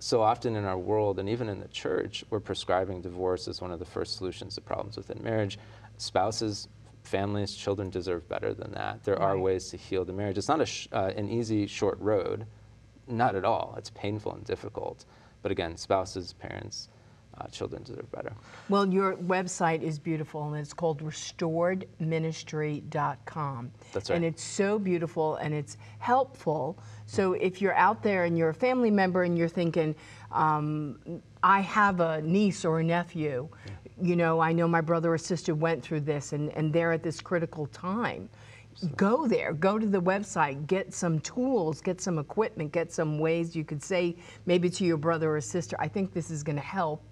So 0.00 0.22
often 0.22 0.56
in 0.56 0.64
our 0.64 0.78
world 0.78 1.18
and 1.18 1.28
even 1.28 1.48
in 1.48 1.60
the 1.60 1.68
church, 1.68 2.24
we're 2.30 2.40
prescribing 2.40 3.00
divorce 3.00 3.48
as 3.48 3.60
one 3.60 3.70
of 3.70 3.78
the 3.78 3.84
first 3.84 4.16
solutions 4.16 4.54
to 4.54 4.60
problems 4.60 4.96
within 4.96 5.22
marriage. 5.22 5.58
Spouses, 5.98 6.68
families, 7.08 7.54
children 7.54 7.90
deserve 7.90 8.28
better 8.28 8.54
than 8.54 8.72
that. 8.72 9.02
There 9.04 9.20
are 9.20 9.38
ways 9.38 9.68
to 9.70 9.76
heal 9.76 10.04
the 10.04 10.12
marriage. 10.12 10.38
It's 10.38 10.48
not 10.48 10.60
a 10.60 10.66
sh- 10.66 10.88
uh, 10.92 11.12
an 11.16 11.28
easy, 11.28 11.66
short 11.66 11.98
road, 12.00 12.46
not 13.06 13.34
at 13.34 13.44
all. 13.44 13.74
It's 13.78 13.90
painful 13.90 14.34
and 14.34 14.44
difficult. 14.44 15.04
But 15.42 15.52
again, 15.52 15.76
spouses, 15.76 16.32
parents, 16.34 16.88
uh, 17.40 17.46
children 17.48 17.82
deserve 17.84 18.10
better. 18.10 18.32
Well, 18.68 18.92
your 18.92 19.14
website 19.16 19.82
is 19.82 19.98
beautiful, 19.98 20.44
and 20.44 20.56
it's 20.56 20.72
called 20.72 21.02
restoredministry.com. 21.02 23.70
That's 23.92 24.10
right. 24.10 24.16
And 24.16 24.24
it's 24.24 24.42
so 24.42 24.78
beautiful 24.78 25.36
and 25.36 25.54
it's 25.54 25.76
helpful. 25.98 26.78
So 27.06 27.34
if 27.34 27.62
you're 27.62 27.76
out 27.76 28.02
there 28.02 28.24
and 28.24 28.36
you're 28.36 28.48
a 28.48 28.54
family 28.54 28.90
member 28.90 29.22
and 29.22 29.38
you're 29.38 29.48
thinking, 29.48 29.94
um, 30.32 30.98
I 31.42 31.60
have 31.60 32.00
a 32.00 32.20
niece 32.22 32.64
or 32.64 32.80
a 32.80 32.84
nephew, 32.84 33.48
you 34.02 34.16
know, 34.16 34.40
I 34.40 34.52
know 34.52 34.68
my 34.68 34.80
brother 34.80 35.12
or 35.12 35.18
sister 35.18 35.54
went 35.54 35.82
through 35.82 36.00
this 36.00 36.32
and, 36.32 36.50
and 36.50 36.72
they're 36.72 36.92
at 36.92 37.02
this 37.02 37.20
critical 37.20 37.66
time. 37.66 38.28
Go 38.96 39.26
there, 39.26 39.52
go 39.52 39.78
to 39.78 39.86
the 39.86 40.00
website, 40.00 40.66
get 40.68 40.94
some 40.94 41.18
tools, 41.20 41.80
get 41.80 42.00
some 42.00 42.18
equipment, 42.18 42.70
get 42.70 42.92
some 42.92 43.18
ways 43.18 43.56
you 43.56 43.64
could 43.64 43.82
say 43.82 44.14
maybe 44.46 44.70
to 44.70 44.84
your 44.84 44.96
brother 44.96 45.34
or 45.34 45.40
sister, 45.40 45.76
I 45.80 45.88
think 45.88 46.12
this 46.12 46.30
is 46.30 46.44
going 46.44 46.56
to 46.56 46.62
help 46.62 47.02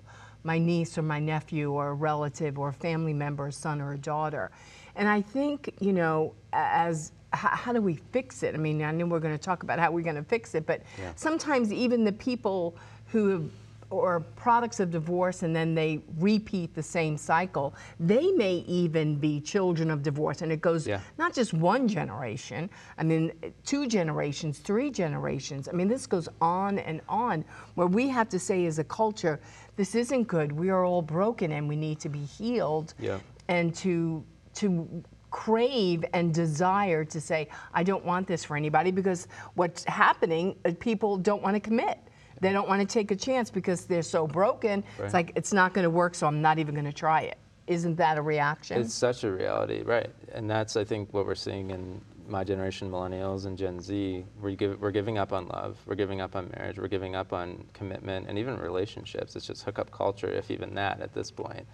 my 0.45 0.59
niece 0.59 0.97
or 0.97 1.03
my 1.03 1.19
nephew 1.19 1.73
or 1.73 1.89
a 1.89 1.95
relative 1.95 2.57
or 2.57 2.69
a 2.69 2.73
family 2.73 3.13
member, 3.13 3.49
a 3.49 3.53
son 3.53 3.81
or 3.81 3.95
a 3.95 3.99
daughter. 3.99 4.53
And 4.95 5.09
I 5.09 5.21
think, 5.21 5.75
you 5.81 5.93
know, 5.93 6.35
as 6.53 7.11
how, 7.33 7.49
how 7.49 7.73
do 7.73 7.81
we 7.81 7.97
fix 8.13 8.45
it? 8.45 8.55
I 8.55 8.59
mean, 8.59 8.81
I 8.83 8.93
know 8.93 9.07
we're 9.07 9.19
going 9.19 9.37
to 9.37 9.43
talk 9.43 9.65
about 9.65 9.81
how 9.81 9.91
we're 9.91 10.05
going 10.05 10.17
to 10.17 10.23
fix 10.23 10.55
it, 10.55 10.67
but 10.67 10.83
Yeah. 11.01 11.13
sometimes 11.17 11.73
even 11.73 12.05
the 12.05 12.13
people 12.13 12.77
who 13.09 13.29
have 13.31 13.51
or 13.91 14.21
products 14.35 14.81
of 14.81 14.91
divorce 14.91 15.43
and 15.43 15.55
then 15.55 15.75
they 15.75 16.01
repeat 16.19 16.75
the 16.75 16.83
same 16.83 17.17
cycle, 17.17 17.75
they 18.01 18.33
may 18.33 18.57
even 18.67 19.17
be 19.17 19.41
children 19.41 19.91
of 19.91 20.03
divorce. 20.03 20.43
And 20.43 20.51
it 20.51 20.61
goes 20.61 20.87
Yeah. 20.87 21.01
not 21.19 21.33
just 21.33 21.55
one 21.55 21.87
generation, 21.87 22.69
I 22.99 23.05
mean, 23.05 23.33
two 23.65 23.87
generations, 23.87 24.59
three 24.59 24.91
generations. 24.91 25.69
I 25.69 25.73
mean, 25.73 25.89
this 25.89 26.07
goes 26.07 26.29
on 26.41 26.79
and 26.81 27.01
on, 27.09 27.45
where 27.75 27.87
we 27.87 28.09
have 28.09 28.29
to 28.31 28.39
say 28.39 28.67
as 28.67 28.79
a 28.79 28.85
culture, 28.85 29.41
this 29.77 29.95
isn't 29.95 30.25
good. 30.25 30.51
We 30.53 30.71
are 30.71 30.85
all 30.85 31.03
broken 31.03 31.53
and 31.53 31.69
we 31.69 31.77
need 31.77 32.01
to 32.01 32.09
be 32.09 32.25
healed. 32.25 32.95
Yeah. 32.99 33.19
And 33.49 33.75
to, 33.77 34.25
to 34.55 35.05
crave 35.31 36.05
and 36.15 36.33
desire 36.33 37.05
to 37.05 37.21
say, 37.21 37.49
I 37.75 37.83
don't 37.83 38.05
want 38.05 38.27
this 38.27 38.43
for 38.45 38.57
anybody 38.57 38.91
because 38.91 39.29
what's 39.55 39.85
happening, 39.85 40.57
uh, 40.65 40.73
people 40.81 41.19
don't 41.19 41.43
want 41.43 41.55
to 41.55 41.61
commit. 41.61 41.99
They 42.41 42.53
don't 42.53 42.69
want 42.69 42.81
to 42.81 42.87
take 42.87 43.11
a 43.11 43.17
chance 43.17 43.51
because 43.51 43.85
they're 43.85 44.03
so 44.03 44.27
broken. 44.27 44.85
Right. 44.99 45.05
It's 45.05 45.15
like, 45.15 45.33
it's 45.35 45.53
not 45.53 45.73
going 45.75 45.85
to 45.85 45.91
work, 45.91 46.15
so 46.15 46.27
I'm 46.27 46.43
not 46.43 46.59
even 46.59 46.75
going 46.75 46.87
to 46.87 46.93
try 46.93 47.23
it. 47.23 47.39
Isn't 47.67 47.97
that 47.97 48.19
a 48.19 48.23
reaction? 48.23 48.81
It's 48.81 48.95
such 48.95 49.25
a 49.25 49.33
reality, 49.33 49.83
right? 49.83 50.11
And 50.33 50.49
that's, 50.49 50.77
I 50.77 50.85
think, 50.85 51.13
what 51.13 51.27
we're 51.27 51.35
seeing 51.35 51.71
in 51.71 52.01
my 52.29 52.45
generation, 52.45 52.91
millennials 52.91 53.47
and 53.47 53.57
Gen 53.57 53.81
Z. 53.81 54.25
We're, 54.41 54.55
give, 54.55 54.81
we're 54.81 54.91
giving 54.91 55.19
up 55.19 55.33
on 55.33 55.49
love. 55.49 55.79
We're 55.87 55.97
giving 55.97 56.21
up 56.21 56.37
on 56.37 56.51
marriage. 56.57 56.79
We're 56.79 56.89
giving 56.89 57.17
up 57.17 57.33
on 57.33 57.65
commitment 57.73 58.29
and 58.29 58.39
even 58.39 58.59
relationships. 58.59 59.35
It's 59.35 59.47
just 59.47 59.65
hookup 59.65 59.91
culture, 59.91 60.29
if 60.29 60.51
even 60.51 60.75
that, 60.75 61.01
at 61.01 61.13
this 61.13 61.31
point. 61.31 61.67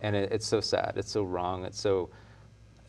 And 0.00 0.14
it, 0.16 0.32
it's 0.32 0.46
so 0.46 0.60
sad. 0.60 0.94
It's 0.96 1.10
so 1.10 1.24
wrong. 1.24 1.64
It's 1.64 1.80
so. 1.80 2.10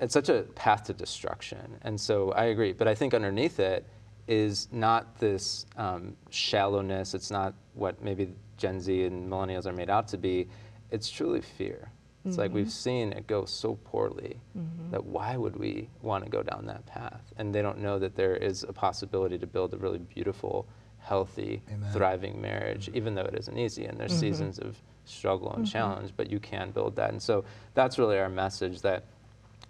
It's 0.02 0.14
such 0.14 0.28
a 0.28 0.42
path 0.56 0.84
to 0.86 0.94
destruction. 0.94 1.78
And 1.84 2.00
so 2.00 2.34
I 2.34 2.46
agree. 2.46 2.74
But 2.74 2.90
I 2.90 2.96
think 2.96 3.14
underneath 3.14 3.62
it 3.62 3.86
is 4.28 4.68
not 4.72 5.20
this 5.20 5.66
um, 5.78 6.16
shallowness. 6.30 7.14
It's 7.14 7.32
not 7.32 7.54
what 7.74 8.02
maybe 8.02 8.34
Gen 8.58 8.80
Z 8.80 9.04
and 9.04 9.30
millennials 9.32 9.66
are 9.66 9.74
made 9.74 9.90
out 9.90 10.08
to 10.10 10.18
be. 10.18 10.48
It's 10.92 11.10
truly 11.10 11.42
fear. 11.42 11.92
It's 12.26 12.40
like 12.40 12.52
we've 12.52 12.66
mm-hmm. 12.66 12.72
seen 12.72 13.14
it 13.14 13.28
go 13.28 13.46
so 13.46 13.76
poorly 13.84 14.40
mm-hmm. 14.58 14.90
that 14.90 15.06
why 15.06 15.38
would 15.38 15.56
we 15.56 15.90
want 16.02 16.24
to 16.24 16.30
go 16.30 16.42
down 16.42 16.66
that 16.66 16.84
path? 16.88 17.22
And 17.38 17.54
they 17.54 17.62
don't 17.62 17.78
know 17.78 18.00
that 18.00 18.16
there 18.16 18.36
is 18.36 18.64
a 18.64 18.74
possibility 18.74 19.38
to 19.38 19.46
build 19.46 19.76
a 19.76 19.78
really 19.78 20.00
beautiful, 20.00 20.68
healthy, 20.98 21.62
Amen. 21.72 21.94
thriving 21.94 22.42
marriage, 22.42 22.88
mm-hmm. 22.88 22.98
even 22.98 23.14
though 23.14 23.26
it 23.26 23.36
isn't 23.38 23.58
easy. 23.58 23.86
And 23.86 24.00
there's 24.00 24.18
seasons 24.18 24.58
of 24.58 24.76
struggle 25.06 25.54
and 25.54 25.68
challenge, 25.68 26.14
but 26.18 26.32
you 26.32 26.40
can 26.40 26.72
build 26.72 26.96
that. 26.96 27.12
And 27.12 27.22
so 27.22 27.46
that's 27.76 28.00
really 28.00 28.18
our 28.18 28.30
message 28.30 28.82
that 28.82 29.06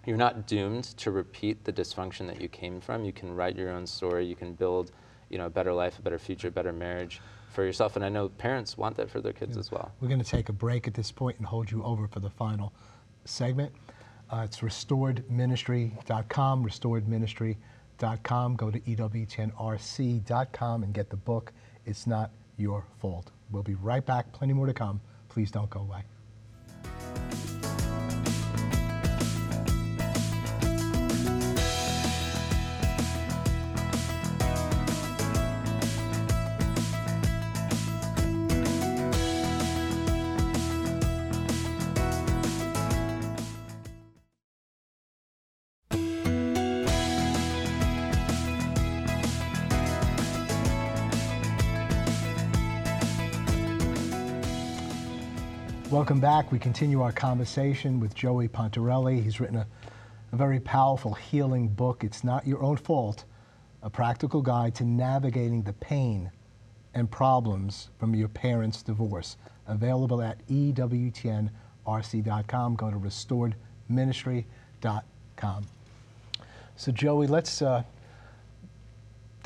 you're 0.06 0.16
not 0.16 0.46
doomed 0.46 0.84
to 0.84 1.10
repeat 1.10 1.64
the 1.64 1.72
dysfunction 1.72 2.26
that 2.28 2.40
you 2.40 2.48
came 2.48 2.80
from. 2.80 3.04
You 3.04 3.12
can 3.12 3.34
write 3.34 3.56
your 3.56 3.70
own 3.70 3.86
story. 3.86 4.24
You 4.24 4.36
can 4.36 4.54
build, 4.54 4.92
you 5.28 5.38
know, 5.38 5.46
a 5.46 5.50
better 5.50 5.72
life, 5.72 5.98
a 5.98 6.02
better 6.02 6.18
future, 6.18 6.48
a 6.48 6.50
better 6.50 6.72
marriage 6.72 7.20
for 7.50 7.64
yourself. 7.64 7.96
And 7.96 8.04
I 8.04 8.08
know 8.08 8.28
parents 8.28 8.78
want 8.78 8.96
that 8.98 9.10
for 9.10 9.20
their 9.20 9.32
kids 9.32 9.56
as 9.56 9.72
well. 9.72 9.90
We're 10.00 10.08
going 10.08 10.22
to 10.22 10.30
take 10.30 10.48
a 10.48 10.52
break 10.52 10.86
at 10.86 10.94
this 10.94 11.10
point 11.10 11.38
and 11.38 11.46
hold 11.46 11.70
you 11.70 11.82
over 11.82 12.06
for 12.06 12.20
the 12.20 12.30
final 12.30 12.72
segment. 13.24 13.72
Uh, 14.30 14.42
it's 14.44 14.58
restoredministry.com, 14.58 16.64
restoredministry.com. 16.64 18.56
Go 18.56 18.70
to 18.70 18.80
EWTNRC.com 18.80 20.82
and 20.82 20.94
get 20.94 21.10
the 21.10 21.16
book. 21.16 21.52
It's 21.84 22.06
not 22.06 22.30
your 22.56 22.84
fault. 22.98 23.30
We'll 23.50 23.62
be 23.62 23.74
right 23.74 24.04
back. 24.04 24.32
Plenty 24.32 24.52
more 24.52 24.66
to 24.66 24.74
come. 24.74 25.00
Please 25.28 25.50
don't 25.50 25.70
go 25.70 25.80
away. 25.80 26.02
Welcome 55.90 56.18
back. 56.18 56.50
We 56.50 56.58
continue 56.58 57.00
our 57.00 57.12
conversation 57.12 58.00
with 58.00 58.12
Joey 58.12 58.48
Pontarelli. 58.48 59.22
He's 59.22 59.38
written 59.38 59.54
a, 59.54 59.68
a, 60.32 60.36
very 60.36 60.58
powerful 60.58 61.14
healing 61.14 61.68
book, 61.68 62.02
It's 62.02 62.24
Not 62.24 62.44
Your 62.44 62.60
Own 62.60 62.76
Fault, 62.76 63.22
a 63.84 63.90
practical 63.90 64.42
guide 64.42 64.74
to 64.74 64.84
navigating 64.84 65.62
the 65.62 65.74
pain 65.74 66.32
and 66.94 67.08
problems 67.08 67.90
from 68.00 68.16
your 68.16 68.26
parents' 68.26 68.82
divorce. 68.82 69.36
Available 69.68 70.22
at 70.22 70.44
EWTNRC.com. 70.48 72.74
Go 72.74 72.90
to 72.90 72.96
restoredministry.com. 72.96 75.66
So, 76.74 76.90
Joey, 76.90 77.28
let's 77.28 77.62
uh, 77.62 77.84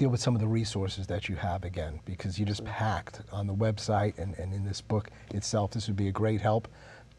deal 0.01 0.09
with 0.09 0.21
some 0.21 0.35
of 0.35 0.41
the 0.41 0.49
resources 0.49 1.07
that 1.09 1.29
you 1.29 1.37
have 1.37 1.63
again, 1.63 2.01
because 2.07 2.39
you 2.39 2.47
just 2.47 2.65
packed 2.65 3.21
on 3.33 3.47
the 3.47 3.55
website 3.55 4.19
and, 4.19 4.35
and 4.39 4.55
in 4.55 4.65
this 4.65 4.81
book 4.81 5.11
itself. 5.35 5.73
This 5.73 5.89
would 5.89 5.97
be 5.97 6.09
a 6.09 6.13
great 6.13 6.41
help 6.41 6.69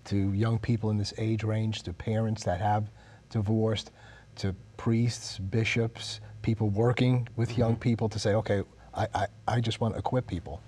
to 0.05 0.33
young 0.33 0.57
people 0.57 0.89
in 0.89 0.97
this 0.97 1.13
age 1.19 1.43
range, 1.43 1.83
to 1.83 1.93
parents 1.93 2.43
that 2.43 2.59
have 2.59 2.89
divorced, 3.29 3.91
to 4.37 4.55
priests, 4.77 5.37
bishops, 5.37 6.21
people 6.41 6.69
working 6.69 7.27
with 7.35 7.51
mm-hmm. 7.51 7.61
young 7.61 7.75
people 7.75 8.09
to 8.09 8.17
say, 8.17 8.33
okay, 8.33 8.63
I, 8.95 9.07
I, 9.13 9.27
I 9.47 9.59
just 9.61 9.79
want 9.79 9.93
to 9.93 9.99
equip 9.99 10.25
people. 10.25 10.59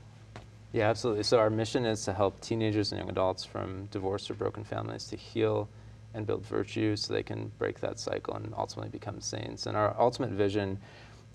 Yeah, 0.71 0.91
absolutely. 0.91 1.23
So 1.23 1.39
our 1.39 1.49
mission 1.49 1.83
is 1.83 2.05
to 2.05 2.13
help 2.13 2.39
teenagers 2.41 2.91
and 2.91 2.99
young 2.99 3.09
adults 3.09 3.43
from 3.43 3.87
divorced 3.87 4.29
or 4.29 4.35
broken 4.35 4.63
families 4.63 5.05
to 5.05 5.15
heal 5.15 5.67
and 6.13 6.27
build 6.27 6.45
virtue 6.45 6.95
so 6.95 7.11
they 7.11 7.23
can 7.23 7.51
break 7.57 7.79
that 7.79 7.97
cycle 7.97 8.35
and 8.35 8.53
ultimately 8.55 8.91
become 8.91 9.19
saints. 9.19 9.65
And 9.65 9.75
our 9.75 9.95
ultimate 9.99 10.29
vision 10.29 10.77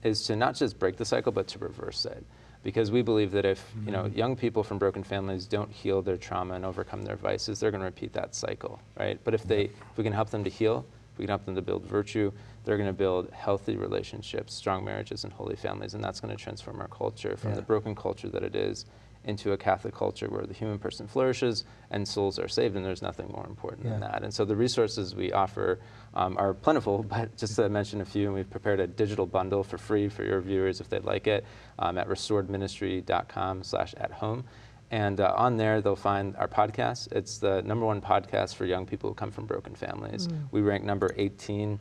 is 0.03 0.25
to 0.25 0.37
not 0.37 0.55
just 0.55 0.79
break 0.79 0.97
the 0.97 1.05
cycle, 1.05 1.33
but 1.33 1.47
to 1.49 1.59
reverse 1.59 2.05
it. 2.07 2.25
Because 2.63 2.91
we 2.91 3.03
believe 3.03 3.31
that 3.33 3.45
if 3.45 3.73
you 3.87 3.93
know 3.93 4.05
mm-hmm. 4.05 4.19
young 4.19 4.37
people 4.37 4.63
from 4.65 4.79
broken 4.79 5.05
families 5.05 5.47
don't 5.47 5.71
heal 5.71 6.03
their 6.03 6.17
trauma 6.17 6.55
and 6.55 6.65
overcome 6.65 7.03
their 7.03 7.17
vices, 7.17 7.61
they're 7.61 7.71
going 7.71 7.81
to 7.81 7.87
repeat 7.87 8.13
that 8.15 8.35
cycle, 8.35 8.81
right? 8.99 9.19
But 9.23 9.35
if 9.35 9.45
they, 9.45 9.65
if 9.65 9.97
we 9.97 10.05
can 10.05 10.13
help 10.13 10.31
them 10.31 10.43
to 10.43 10.51
heal, 10.51 10.85
if 11.13 11.19
we 11.19 11.25
can 11.25 11.31
help 11.31 11.45
them 11.45 11.55
to 11.55 11.63
build 11.63 11.85
virtue, 11.85 12.33
they're 12.65 12.77
going 12.77 12.89
to 12.89 12.93
build 12.93 13.31
healthy 13.31 13.77
relationships, 13.77 14.55
strong 14.55 14.85
marriages, 14.85 15.25
and 15.25 15.33
holy 15.33 15.57
families, 15.57 15.95
and 15.95 16.03
that's 16.03 16.21
going 16.21 16.37
to 16.37 16.43
transform 16.43 16.81
our 16.81 16.89
culture 16.89 17.37
from 17.37 17.51
yeah. 17.51 17.57
the 17.57 17.63
broken 17.63 17.95
culture 17.95 18.29
that 18.29 18.43
it 18.43 18.57
is 18.57 18.87
into 19.29 19.53
a 19.53 19.57
Catholic 19.57 19.95
culture 19.95 20.27
where 20.29 20.45
the 20.47 20.55
human 20.55 20.79
person 20.79 21.07
flourishes 21.07 21.65
and 21.91 22.09
souls 22.09 22.39
are 22.39 22.49
saved, 22.49 22.75
and 22.77 22.85
there's 22.85 23.03
nothing 23.03 23.29
more 23.29 23.47
important 23.47 23.85
yeah. 23.85 23.93
than 23.93 24.01
that. 24.01 24.23
And 24.25 24.33
so 24.33 24.45
the 24.45 24.57
resources 24.57 25.15
we 25.15 25.31
offer 25.33 25.79
um, 26.15 26.37
are 26.39 26.55
plentiful, 26.55 27.03
but 27.09 27.37
just 27.37 27.55
to 27.57 27.69
mention 27.69 28.01
a 28.01 28.05
few, 28.05 28.27
and 28.27 28.35
we've 28.35 28.51
prepared 28.51 28.81
a 28.81 28.87
digital 28.87 29.27
bundle 29.27 29.63
for 29.63 29.79
free 29.79 30.09
for 30.09 30.25
your 30.25 30.41
viewers 30.41 30.81
if 30.81 30.89
they'd 30.89 31.05
like 31.05 31.27
it 31.27 31.45
um, 31.79 31.99
at 31.99 32.09
restoredministry.com 32.09 33.63
slash 33.63 33.95
at 33.99 34.11
home. 34.11 34.45
And 34.91 35.21
uh, 35.21 35.35
on 35.37 35.59
there, 35.59 35.83
they'll 35.83 35.97
find 35.97 36.35
our 36.37 36.49
podcast. 36.49 37.13
It's 37.13 37.37
the 37.37 37.61
number 37.63 37.85
one 37.85 38.01
podcast 38.01 38.55
for 38.55 38.65
young 38.65 38.87
people 38.87 39.11
who 39.11 39.15
come 39.15 39.31
from 39.31 39.45
broken 39.45 39.75
families. 39.75 40.29
Mm. 40.29 40.49
We 40.51 40.63
rank 40.63 40.83
number 40.83 41.11
18 41.17 41.79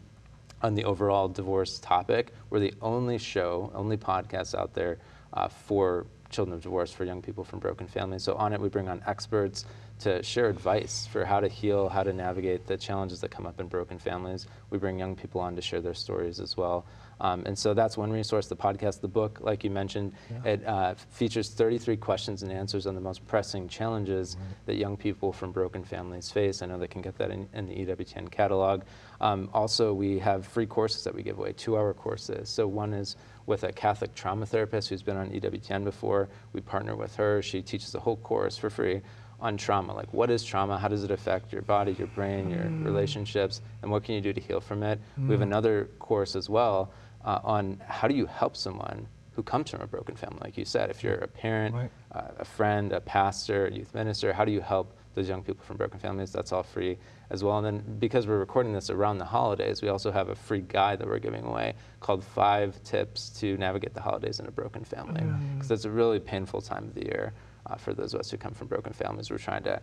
on 0.62 0.76
the 0.76 0.84
overall 0.84 1.30
divorce 1.30 1.80
topic. 1.80 2.34
We're 2.50 2.60
the 2.60 2.74
only 2.82 3.18
show, 3.18 3.72
only 3.74 3.96
podcast 3.96 4.56
out 4.56 4.74
there 4.74 4.98
uh, 5.34 5.48
for 5.48 6.06
children 6.30 6.56
of 6.56 6.62
divorce, 6.62 6.92
for 6.92 7.04
young 7.04 7.22
people 7.22 7.44
from 7.44 7.60
broken 7.60 7.88
families. 7.88 8.24
So 8.24 8.36
on 8.36 8.54
it, 8.54 8.60
we 8.60 8.70
bring 8.70 8.88
on 8.90 9.02
experts 9.08 9.66
to 10.00 10.22
share 10.22 10.48
advice 10.48 11.08
for 11.12 11.26
how 11.26 11.40
to 11.40 11.48
heal, 11.48 11.90
how 11.90 12.04
to 12.04 12.14
navigate 12.14 12.68
the 12.68 12.78
challenges 12.78 13.20
that 13.22 13.32
come 13.32 13.48
up 13.48 13.60
in 13.60 13.68
broken 13.68 13.98
families. 13.98 14.48
We 14.70 14.78
bring 14.78 15.00
young 15.00 15.16
people 15.16 15.42
on 15.42 15.56
to 15.56 15.62
share 15.62 15.82
their 15.82 15.96
stories 15.96 16.40
as 16.40 16.56
well. 16.56 16.86
Um, 17.20 17.44
and 17.48 17.58
so 17.58 17.74
that's 17.74 17.98
one 17.98 18.12
resource. 18.12 18.48
The 18.48 18.56
podcast, 18.56 19.02
the 19.02 19.08
book, 19.08 19.40
like 19.42 19.64
you 19.64 19.72
mentioned, 19.72 20.14
yeah. 20.30 20.52
it 20.52 20.68
uh, 20.68 20.94
features 21.10 21.50
33 21.50 21.98
questions 21.98 22.44
and 22.44 22.52
answers 22.52 22.86
on 22.86 22.94
the 22.94 23.02
most 23.02 23.26
pressing 23.26 23.68
challenges 23.68 24.38
right. 24.40 24.56
that 24.68 24.76
young 24.76 24.98
people 24.98 25.34
from 25.34 25.52
broken 25.52 25.84
families 25.84 26.30
face. 26.30 26.62
I 26.62 26.68
know 26.68 26.78
they 26.78 26.88
can 26.88 27.02
get 27.02 27.18
that 27.18 27.32
in, 27.32 27.50
in 27.54 27.68
the 27.68 27.74
EWTN 27.74 28.30
catalog. 28.30 28.84
Um, 29.20 29.50
also, 29.52 29.94
we 29.94 30.20
have 30.20 30.46
free 30.46 30.68
courses 30.68 31.04
that 31.06 31.16
we 31.16 31.24
give 31.24 31.40
away, 31.40 31.54
two-hour 31.54 31.96
courses. 31.96 32.50
So 32.50 32.68
one 32.68 32.94
is 32.94 33.16
with 33.48 33.64
a 33.64 33.72
Catholic 33.72 34.14
trauma 34.14 34.46
therapist 34.46 34.90
who's 34.90 35.02
been 35.02 35.18
on 35.18 35.32
EWTN 35.32 35.84
before. 35.84 36.30
We 36.54 36.62
partner 36.62 36.96
with 36.96 37.16
her. 37.16 37.42
She 37.42 37.64
teaches 37.64 37.96
a 37.96 38.00
whole 38.00 38.18
course 38.18 38.58
for 38.58 38.70
free 38.70 39.02
on 39.40 39.58
trauma. 39.58 39.96
Like, 39.96 40.14
what 40.14 40.30
is 40.30 40.44
trauma? 40.44 40.78
How 40.78 40.90
does 40.90 41.04
it 41.04 41.12
affect 41.12 41.54
your 41.54 41.62
body, 41.62 41.94
your 41.94 42.08
brain, 42.08 42.50
your 42.50 42.66
mm. 42.66 42.86
relationships? 42.86 43.62
And 43.82 43.90
what 43.90 44.04
can 44.04 44.16
you 44.16 44.22
do 44.22 44.34
to 44.34 44.42
heal 44.42 44.60
from 44.60 44.84
it? 44.84 45.00
Mm. 45.20 45.28
We 45.28 45.32
have 45.32 45.40
mm. 45.40 45.44
another 45.44 45.90
course 45.98 46.36
as 46.36 46.50
well 46.50 46.92
uh, 47.24 47.40
on 47.44 47.82
how 47.88 48.08
do 48.08 48.16
you 48.16 48.26
help 48.26 48.58
someone 48.58 49.08
who 49.38 49.44
comes 49.44 49.70
from 49.70 49.82
a 49.82 49.88
broken 49.88 50.16
family, 50.16 50.40
like 50.42 50.58
you 50.58 50.66
said. 50.66 50.90
If 50.90 51.04
you're 51.04 51.14
a 51.14 51.28
parent, 51.28 51.76
right. 51.76 51.92
uh, 52.12 52.32
a 52.40 52.44
friend, 52.44 52.92
a 52.92 53.00
pastor, 53.00 53.68
a 53.68 53.72
youth 53.72 53.94
minister, 53.94 54.34
how 54.34 54.44
do 54.44 54.52
you 54.52 54.62
help 54.62 54.98
those 55.14 55.30
young 55.30 55.44
people 55.44 55.64
from 55.64 55.78
broken 55.78 56.00
families? 56.00 56.32
That's 56.32 56.52
all 56.52 56.64
free 56.64 56.98
as 57.30 57.44
well. 57.44 57.60
And 57.60 57.66
then 57.66 57.98
because 58.00 58.26
we're 58.26 58.40
recording 58.40 58.74
this 58.74 58.90
around 58.90 59.20
the 59.20 59.26
holidays, 59.26 59.84
we 59.84 59.90
also 59.90 60.12
have 60.12 60.30
a 60.30 60.36
free 60.36 60.62
guide 60.62 60.98
that 60.98 61.08
we're 61.08 61.20
giving 61.20 61.46
away 61.46 61.76
called 62.00 62.24
Five 62.24 62.82
Tips 62.84 63.30
to 63.40 63.56
Navigate 63.58 63.94
the 63.94 64.02
Holidays 64.02 64.40
in 64.40 64.48
a 64.48 64.52
Broken 64.52 64.84
Family. 64.84 65.22
Because 65.54 65.70
mm. 65.70 65.72
it's 65.72 65.86
a 65.86 65.92
really 65.92 66.20
painful 66.20 66.60
time 66.60 66.86
of 66.86 66.96
the 66.96 67.06
year 67.06 67.32
uh, 67.68 67.76
for 67.76 67.94
those 67.94 68.16
of 68.16 68.22
us 68.22 68.32
who 68.32 68.38
come 68.38 68.56
from 68.56 68.66
broken 68.66 68.92
families. 68.92 69.30
We're 69.30 69.38
trying 69.38 69.64
to, 69.66 69.80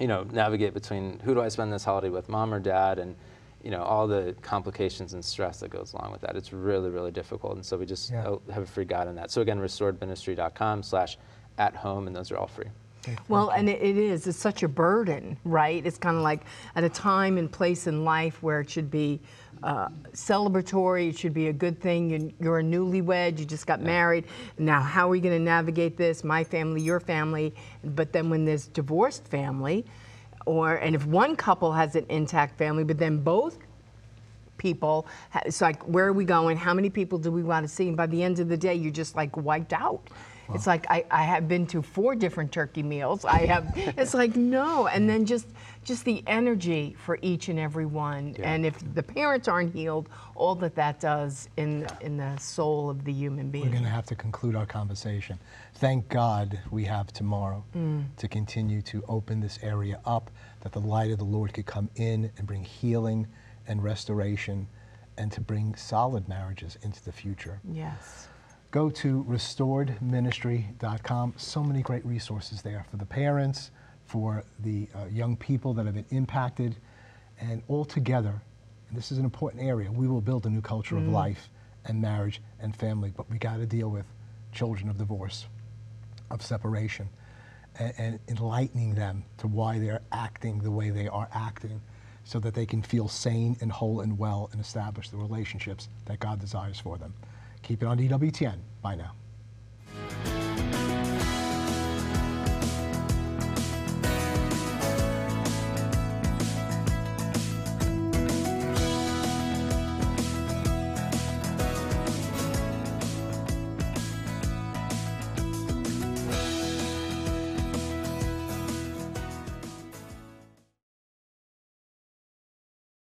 you 0.00 0.06
know, 0.06 0.22
navigate 0.32 0.72
between 0.72 1.20
who 1.20 1.34
do 1.34 1.42
I 1.42 1.48
spend 1.48 1.70
this 1.70 1.84
holiday 1.84 2.08
with, 2.08 2.30
mom 2.30 2.54
or 2.54 2.60
dad, 2.60 2.98
and 2.98 3.14
you 3.62 3.70
know 3.70 3.82
all 3.82 4.06
the 4.06 4.34
complications 4.42 5.14
and 5.14 5.24
stress 5.24 5.60
that 5.60 5.70
goes 5.70 5.92
along 5.92 6.12
with 6.12 6.20
that. 6.22 6.36
It's 6.36 6.52
really, 6.52 6.90
really 6.90 7.10
difficult, 7.10 7.54
and 7.56 7.64
so 7.64 7.76
we 7.76 7.86
just 7.86 8.10
yeah. 8.10 8.36
have 8.52 8.62
a 8.62 8.66
free 8.66 8.84
guide 8.84 9.08
on 9.08 9.14
that. 9.16 9.30
So 9.30 9.40
again, 9.42 9.58
restoredministry.com/slash 9.58 11.18
at 11.58 11.76
home, 11.76 12.06
and 12.06 12.16
those 12.16 12.30
are 12.30 12.38
all 12.38 12.46
free. 12.46 12.66
Well, 13.28 13.50
and 13.50 13.68
it, 13.68 13.80
it 13.80 13.96
is. 13.96 14.26
It's 14.26 14.38
such 14.38 14.62
a 14.62 14.68
burden, 14.68 15.38
right? 15.44 15.84
It's 15.84 15.96
kind 15.96 16.16
of 16.16 16.22
like 16.22 16.42
at 16.74 16.84
a 16.84 16.88
time 16.88 17.38
and 17.38 17.50
place 17.50 17.86
in 17.86 18.04
life 18.04 18.42
where 18.42 18.60
it 18.60 18.68
should 18.68 18.90
be 18.90 19.20
uh, 19.62 19.88
celebratory. 20.12 21.08
It 21.08 21.18
should 21.18 21.34
be 21.34 21.48
a 21.48 21.52
good 21.52 21.80
thing. 21.80 22.34
You're, 22.40 22.58
a 22.58 22.62
newlywed. 22.62 23.38
You 23.38 23.44
just 23.44 23.66
got 23.66 23.80
yeah. 23.80 23.86
married. 23.86 24.24
Now, 24.58 24.80
how 24.80 25.06
are 25.06 25.10
we 25.10 25.20
going 25.20 25.36
to 25.36 25.42
navigate 25.42 25.96
this? 25.96 26.24
My 26.24 26.44
family, 26.44 26.82
your 26.82 27.00
family. 27.00 27.54
But 27.84 28.12
then 28.12 28.28
when 28.30 28.44
there's 28.44 28.66
divorced 28.66 29.26
family, 29.26 29.86
or 30.46 30.76
and 30.76 30.94
if 30.94 31.06
one 31.06 31.36
couple 31.36 31.72
has 31.72 31.96
an 31.96 32.06
intact 32.08 32.56
family, 32.58 32.84
but 32.84 32.98
then 32.98 33.18
both 33.18 33.58
people. 34.60 35.06
It's 35.46 35.60
like, 35.60 35.82
where 35.88 36.06
are 36.06 36.12
we 36.12 36.24
going? 36.24 36.56
How 36.56 36.74
many 36.74 36.90
people 36.90 37.18
do 37.18 37.32
we 37.32 37.42
want 37.42 37.66
to 37.66 37.68
see? 37.68 37.88
And 37.88 37.96
by 37.96 38.06
the 38.06 38.22
end 38.22 38.38
of 38.38 38.48
the 38.48 38.56
day, 38.56 38.74
you're 38.74 38.92
just 38.92 39.16
like 39.16 39.36
wiped 39.36 39.72
out. 39.72 40.08
It's 40.54 40.66
like 40.66 40.86
I, 40.90 41.04
I 41.10 41.22
have 41.22 41.48
been 41.48 41.66
to 41.68 41.82
four 41.82 42.14
different 42.14 42.52
turkey 42.52 42.82
meals. 42.82 43.24
I 43.24 43.46
have. 43.46 43.72
it's 43.76 44.14
like 44.14 44.36
no, 44.36 44.86
and 44.86 45.08
then 45.08 45.26
just 45.26 45.46
just 45.84 46.04
the 46.04 46.22
energy 46.26 46.96
for 46.98 47.18
each 47.22 47.48
and 47.48 47.58
every 47.58 47.86
one. 47.86 48.36
Yeah. 48.38 48.52
And 48.52 48.66
if 48.66 48.76
the 48.94 49.02
parents 49.02 49.48
aren't 49.48 49.74
healed, 49.74 50.08
all 50.34 50.54
that 50.56 50.74
that 50.76 51.00
does 51.00 51.48
in 51.56 51.86
in 52.00 52.16
the 52.16 52.36
soul 52.38 52.90
of 52.90 53.04
the 53.04 53.12
human 53.12 53.50
being. 53.50 53.64
We're 53.66 53.72
going 53.72 53.84
to 53.84 53.90
have 53.90 54.06
to 54.06 54.14
conclude 54.14 54.56
our 54.56 54.66
conversation. 54.66 55.38
Thank 55.74 56.08
God 56.08 56.58
we 56.70 56.84
have 56.84 57.12
tomorrow 57.12 57.64
mm. 57.76 58.04
to 58.16 58.28
continue 58.28 58.82
to 58.82 59.02
open 59.08 59.40
this 59.40 59.58
area 59.62 60.00
up, 60.04 60.30
that 60.60 60.72
the 60.72 60.80
light 60.80 61.10
of 61.10 61.18
the 61.18 61.24
Lord 61.24 61.52
could 61.54 61.66
come 61.66 61.88
in 61.96 62.30
and 62.36 62.46
bring 62.46 62.64
healing 62.64 63.26
and 63.66 63.82
restoration, 63.82 64.66
and 65.16 65.30
to 65.32 65.40
bring 65.40 65.74
solid 65.74 66.28
marriages 66.28 66.76
into 66.82 67.02
the 67.04 67.12
future. 67.12 67.60
Yes 67.72 68.29
go 68.70 68.90
to 68.90 69.24
restoredministry.com. 69.28 71.34
So 71.36 71.62
many 71.62 71.82
great 71.82 72.06
resources 72.06 72.62
there 72.62 72.86
for 72.90 72.96
the 72.96 73.06
parents, 73.06 73.70
for 74.04 74.44
the 74.60 74.88
uh, 74.94 75.06
young 75.06 75.36
people 75.36 75.74
that 75.74 75.86
have 75.86 75.94
been 75.94 76.06
impacted, 76.10 76.76
and 77.40 77.62
all 77.68 77.84
together 77.84 78.40
and 78.90 78.98
this 78.98 79.12
is 79.12 79.18
an 79.18 79.24
important 79.24 79.62
area, 79.62 79.90
we 79.90 80.08
will 80.08 80.20
build 80.20 80.46
a 80.46 80.50
new 80.50 80.60
culture 80.60 80.96
of 80.96 81.06
life 81.06 81.48
and 81.84 82.02
marriage 82.02 82.42
and 82.60 82.74
family, 82.74 83.12
but 83.16 83.30
we 83.30 83.38
got 83.38 83.58
to 83.58 83.66
deal 83.66 83.88
with 83.88 84.04
children 84.52 84.90
of 84.90 84.98
divorce, 84.98 85.46
of 86.28 86.42
separation, 86.42 87.08
and, 87.78 87.94
and 87.98 88.18
enlightening 88.26 88.96
them 88.96 89.22
to 89.38 89.46
why 89.46 89.78
they're 89.78 90.02
acting 90.10 90.58
the 90.58 90.72
way 90.72 90.90
they 90.90 91.06
are 91.06 91.28
acting 91.32 91.80
so 92.24 92.40
that 92.40 92.52
they 92.52 92.66
can 92.66 92.82
feel 92.82 93.06
sane 93.06 93.56
and 93.60 93.70
whole 93.70 94.00
and 94.00 94.18
well 94.18 94.48
and 94.50 94.60
establish 94.60 95.08
the 95.08 95.16
relationships 95.16 95.88
that 96.06 96.18
God 96.18 96.40
desires 96.40 96.80
for 96.80 96.98
them. 96.98 97.14
Keep 97.62 97.82
it 97.82 97.86
on 97.86 97.98
EWTN. 97.98 98.58
Bye 98.82 98.96
now. 98.96 99.19